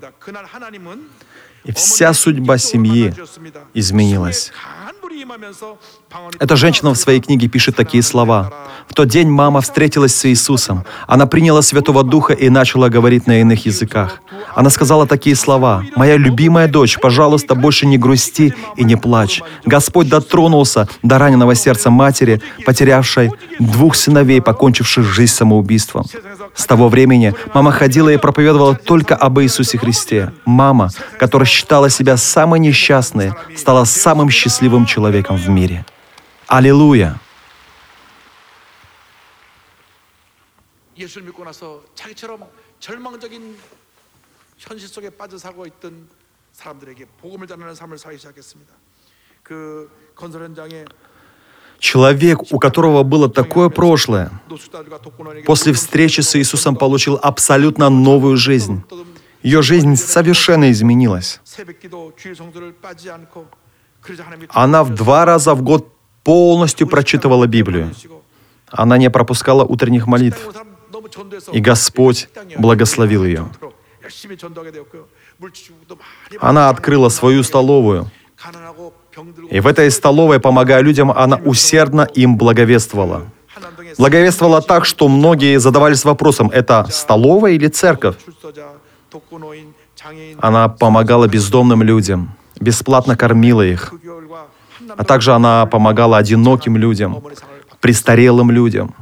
и 1.64 1.72
вся 1.72 2.12
судьба 2.14 2.58
семьи 2.58 3.12
изменилась. 3.74 4.52
Эта 6.38 6.56
женщина 6.56 6.90
в 6.90 6.96
своей 6.96 7.20
книге 7.20 7.48
пишет 7.48 7.76
такие 7.76 8.02
слова. 8.02 8.52
В 8.86 8.94
тот 8.94 9.08
день 9.08 9.28
мама 9.28 9.60
встретилась 9.60 10.14
с 10.14 10.26
Иисусом. 10.26 10.84
Она 11.06 11.26
приняла 11.26 11.62
Святого 11.62 12.02
Духа 12.02 12.34
и 12.34 12.50
начала 12.50 12.88
говорить 12.88 13.26
на 13.26 13.40
иных 13.40 13.66
языках. 13.66 14.20
Она 14.54 14.70
сказала 14.70 15.06
такие 15.06 15.34
слова. 15.34 15.82
«Моя 15.96 16.16
любимая 16.16 16.68
дочь, 16.68 16.98
пожалуйста, 17.00 17.54
больше 17.54 17.86
не 17.86 17.98
грусти 17.98 18.54
и 18.76 18.84
не 18.84 18.96
плачь. 18.96 19.42
Господь 19.64 20.08
дотронулся 20.08 20.86
до 21.02 21.18
раненого 21.18 21.54
сердца 21.54 21.90
матери, 21.90 22.42
потерявшей 22.64 23.30
двух 23.58 23.96
сыновей, 23.96 24.42
покончивших 24.42 25.04
жизнь 25.04 25.32
самоубийством. 25.32 26.04
С 26.54 26.66
того 26.66 26.88
времени 26.88 27.34
мама 27.54 27.70
ходила 27.70 28.10
и 28.10 28.16
проповедовала 28.16 28.74
только 28.74 29.14
об 29.14 29.40
Иисусе 29.40 29.78
Христе. 29.78 30.32
Мама, 30.44 30.90
которая 31.18 31.46
считала 31.46 31.90
себя 31.90 32.16
самой 32.16 32.60
несчастной, 32.60 33.32
стала 33.56 33.84
самым 33.84 34.30
счастливым 34.30 34.86
человеком 34.86 35.05
в 35.05 35.49
мире. 35.49 35.85
Аллилуйя! 36.47 37.19
예수를 40.97 41.27
믿고 41.27 41.43
나서 41.43 41.81
자기처럼 41.95 42.45
절망적인 42.79 43.57
현실 44.57 44.87
속에 44.87 45.09
빠져 45.09 45.37
살고 45.37 45.65
있던 45.67 46.07
사람들에게 46.53 47.05
복음을 47.19 47.47
전하는 47.47 47.73
삶을 47.73 47.97
살기 47.97 48.17
시작했습니다. 48.19 48.73
그 49.43 49.89
건설 50.15 50.43
현장에 50.43 50.85
Человек, 51.79 52.53
у 52.53 52.59
которого 52.59 53.01
было 53.03 53.27
такое 53.27 53.67
прошлое, 53.69 54.29
노숙자들과 54.47 55.01
독거노인에게 55.01 55.45
после 55.45 55.73
встречи 55.73 56.21
с 56.21 56.35
Иисусом 56.35 56.75
получил 56.75 57.17
абсолютно 57.19 57.89
новую 57.89 58.37
жизнь. 58.37 58.83
Ее 59.41 59.63
жизнь 59.63 59.95
совершенно 59.95 60.69
изменилась. 60.69 61.39
Она 64.50 64.84
в 64.84 64.94
два 64.94 65.24
раза 65.24 65.54
в 65.54 65.62
год 65.62 65.88
полностью 66.22 66.86
прочитывала 66.86 67.46
Библию. 67.46 67.92
Она 68.70 68.98
не 68.98 69.10
пропускала 69.10 69.64
утренних 69.64 70.06
молитв. 70.06 70.40
И 71.52 71.60
Господь 71.60 72.28
благословил 72.58 73.24
ее. 73.24 73.48
Она 76.40 76.70
открыла 76.70 77.08
свою 77.08 77.42
столовую. 77.42 78.10
И 79.50 79.60
в 79.60 79.66
этой 79.66 79.90
столовой, 79.90 80.40
помогая 80.40 80.82
людям, 80.82 81.10
она 81.10 81.36
усердно 81.36 82.02
им 82.02 82.36
благовествовала. 82.36 83.22
Благовествовала 83.98 84.60
так, 84.60 84.84
что 84.84 85.08
многие 85.08 85.58
задавались 85.58 86.04
вопросом, 86.04 86.50
это 86.50 86.86
столовая 86.90 87.52
или 87.52 87.68
церковь? 87.68 88.16
Она 90.40 90.68
помогала 90.68 91.26
бездомным 91.26 91.82
людям 91.82 92.36
бесплатно 92.60 93.16
кормила 93.16 93.62
их, 93.62 93.92
а 94.96 95.04
также 95.04 95.32
она 95.32 95.66
помогала 95.66 96.18
одиноким 96.18 96.76
людям, 96.76 97.22
престарелым 97.80 98.50
людям. 98.50 98.94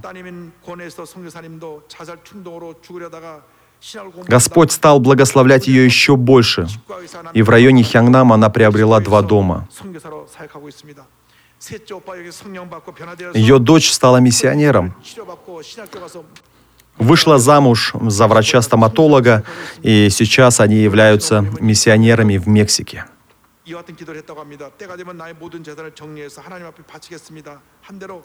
Господь 4.26 4.72
стал 4.72 4.98
благословлять 4.98 5.66
ее 5.66 5.84
еще 5.84 6.16
больше, 6.16 6.66
и 7.34 7.42
в 7.42 7.50
районе 7.50 7.82
Хянгнам 7.82 8.32
она 8.32 8.48
приобрела 8.48 9.00
два 9.00 9.22
дома. 9.22 9.68
Ее 13.34 13.58
дочь 13.58 13.90
стала 13.90 14.18
миссионером, 14.18 14.94
вышла 16.98 17.38
замуж 17.38 17.92
за 18.00 18.26
врача-стоматолога, 18.26 19.44
и 19.82 20.08
сейчас 20.10 20.60
они 20.60 20.76
являются 20.76 21.44
миссионерами 21.60 22.38
в 22.38 22.48
Мексике. 22.48 23.06
이와 23.65 23.81
같은 23.81 23.95
기도를 23.95 24.19
했다고 24.21 24.39
합니다. 24.39 24.69
때가 24.77 24.95
되면 24.95 25.17
나의 25.17 25.33
모든 25.35 25.63
재산을 25.63 25.93
정리해서 25.93 26.41
하나님 26.41 26.65
앞에 26.67 26.83
바치겠습니다. 26.83 27.61
한 27.81 27.99
대로 27.99 28.23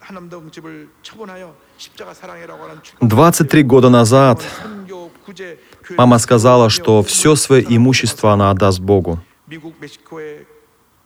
한남동 0.00 0.50
집을 0.50 0.88
처분하여 1.02 1.54
십자가 1.76 2.12
사랑해라고 2.12 2.64
하는 2.64 2.80
23 3.00 3.68
года 3.68 3.88
назад 3.88 4.40
선교 4.40 5.10
구제 5.24 5.58
교회 5.84 5.96
мама 5.96 6.18
сказала, 6.18 6.68
что 6.68 7.02
все 7.02 7.36
свое 7.36 7.62
имущество 7.68 8.32
она 8.32 8.50
отдаст 8.50 8.80
Богу. 8.80 9.20
미국 9.46 9.74
멕시코에 9.80 10.44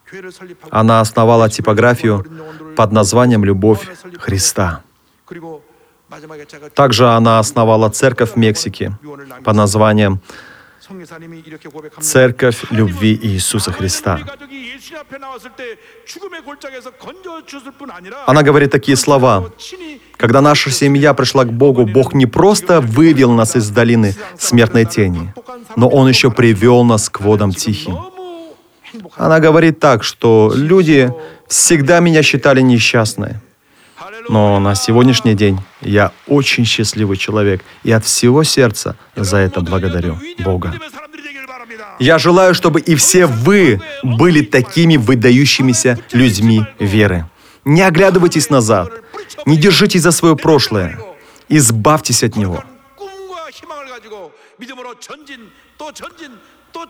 교회를 0.07 0.31
설립하고 0.31 0.69
Она 0.71 1.01
основала 1.01 1.49
типографию 1.49 2.23
под 2.75 2.91
названием 2.91 3.43
«Любовь 3.43 3.85
Христа». 4.19 4.81
그리고 5.25 5.63
마지막에 6.07 6.45
제가 6.45 6.69
Также 6.69 7.05
она 7.07 7.39
основала 7.39 7.89
церковь 7.89 8.33
в 8.33 8.37
Мексике 8.37 8.93
под 9.43 9.55
названием 9.55 10.19
Церковь 12.00 12.64
любви 12.70 13.18
Иисуса 13.22 13.72
Христа. 13.72 14.20
Она 18.26 18.42
говорит 18.42 18.70
такие 18.70 18.96
слова. 18.96 19.50
Когда 20.16 20.40
наша 20.40 20.70
семья 20.70 21.14
пришла 21.14 21.44
к 21.44 21.52
Богу, 21.52 21.86
Бог 21.86 22.14
не 22.14 22.26
просто 22.26 22.80
вывел 22.80 23.32
нас 23.32 23.56
из 23.56 23.70
долины 23.70 24.14
смертной 24.38 24.84
тени, 24.84 25.32
но 25.76 25.88
Он 25.88 26.08
еще 26.08 26.30
привел 26.30 26.84
нас 26.84 27.08
к 27.08 27.20
водам 27.20 27.52
тихим. 27.52 27.98
Она 29.16 29.40
говорит 29.40 29.80
так, 29.80 30.04
что 30.04 30.52
люди 30.54 31.12
всегда 31.48 32.00
меня 32.00 32.22
считали 32.22 32.60
несчастной. 32.60 33.36
Но 34.28 34.60
на 34.60 34.74
сегодняшний 34.74 35.34
день 35.34 35.58
я 35.80 36.12
очень 36.26 36.64
счастливый 36.64 37.16
человек, 37.16 37.64
и 37.82 37.92
от 37.92 38.04
всего 38.04 38.44
сердца 38.44 38.96
за 39.16 39.38
это 39.38 39.60
благодарю 39.60 40.18
Бога. 40.38 40.74
Я 41.98 42.18
желаю, 42.18 42.54
чтобы 42.54 42.80
и 42.80 42.94
все 42.94 43.26
вы 43.26 43.80
были 44.02 44.42
такими 44.42 44.96
выдающимися 44.96 45.98
людьми 46.12 46.64
веры. 46.78 47.26
Не 47.64 47.82
оглядывайтесь 47.82 48.50
назад, 48.50 48.90
не 49.46 49.56
держитесь 49.56 50.02
за 50.02 50.10
свое 50.10 50.36
прошлое, 50.36 50.98
избавьтесь 51.48 52.24
от 52.24 52.36
него. 52.36 52.64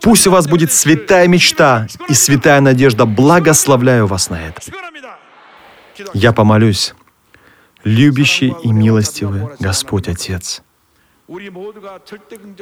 Пусть 0.01 0.27
у 0.27 0.31
вас 0.31 0.47
будет 0.47 0.71
святая 0.71 1.27
мечта 1.27 1.87
и 2.07 2.13
святая 2.13 2.61
надежда. 2.61 3.05
Благословляю 3.05 4.07
вас 4.07 4.29
на 4.29 4.47
это. 4.47 4.61
Я 6.13 6.33
помолюсь 6.33 6.93
любящий 7.83 8.53
и 8.63 8.71
милостивый 8.71 9.47
Господь 9.59 10.07
Отец. 10.07 10.61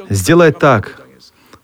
Сделай 0.08 0.52
так, 0.52 1.02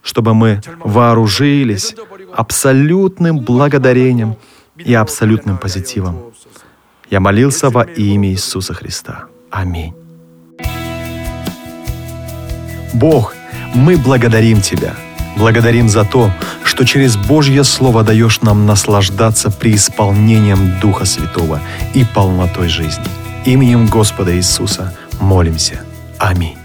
чтобы 0.01 0.33
мы 0.33 0.61
вооружились 0.79 1.95
абсолютным 2.33 3.39
благодарением 3.39 4.35
и 4.77 4.93
абсолютным 4.93 5.57
позитивом. 5.57 6.33
Я 7.09 7.19
молился 7.19 7.69
во 7.69 7.83
имя 7.83 8.29
Иисуса 8.29 8.73
Христа. 8.73 9.25
Аминь. 9.49 9.93
Бог, 12.93 13.33
мы 13.73 13.97
благодарим 13.97 14.61
Тебя. 14.61 14.95
Благодарим 15.37 15.89
за 15.89 16.05
то, 16.05 16.31
что 16.63 16.85
через 16.85 17.15
Божье 17.15 17.63
Слово 17.63 18.03
даешь 18.03 18.41
нам 18.41 18.65
наслаждаться 18.65 19.51
преисполнением 19.51 20.79
Духа 20.81 21.05
Святого 21.05 21.61
и 21.93 22.05
полнотой 22.13 22.67
жизни. 22.67 23.05
Именем 23.49 23.87
Господа 23.87 24.37
Иисуса 24.37 24.93
молимся. 25.19 25.83
Аминь. 26.19 26.58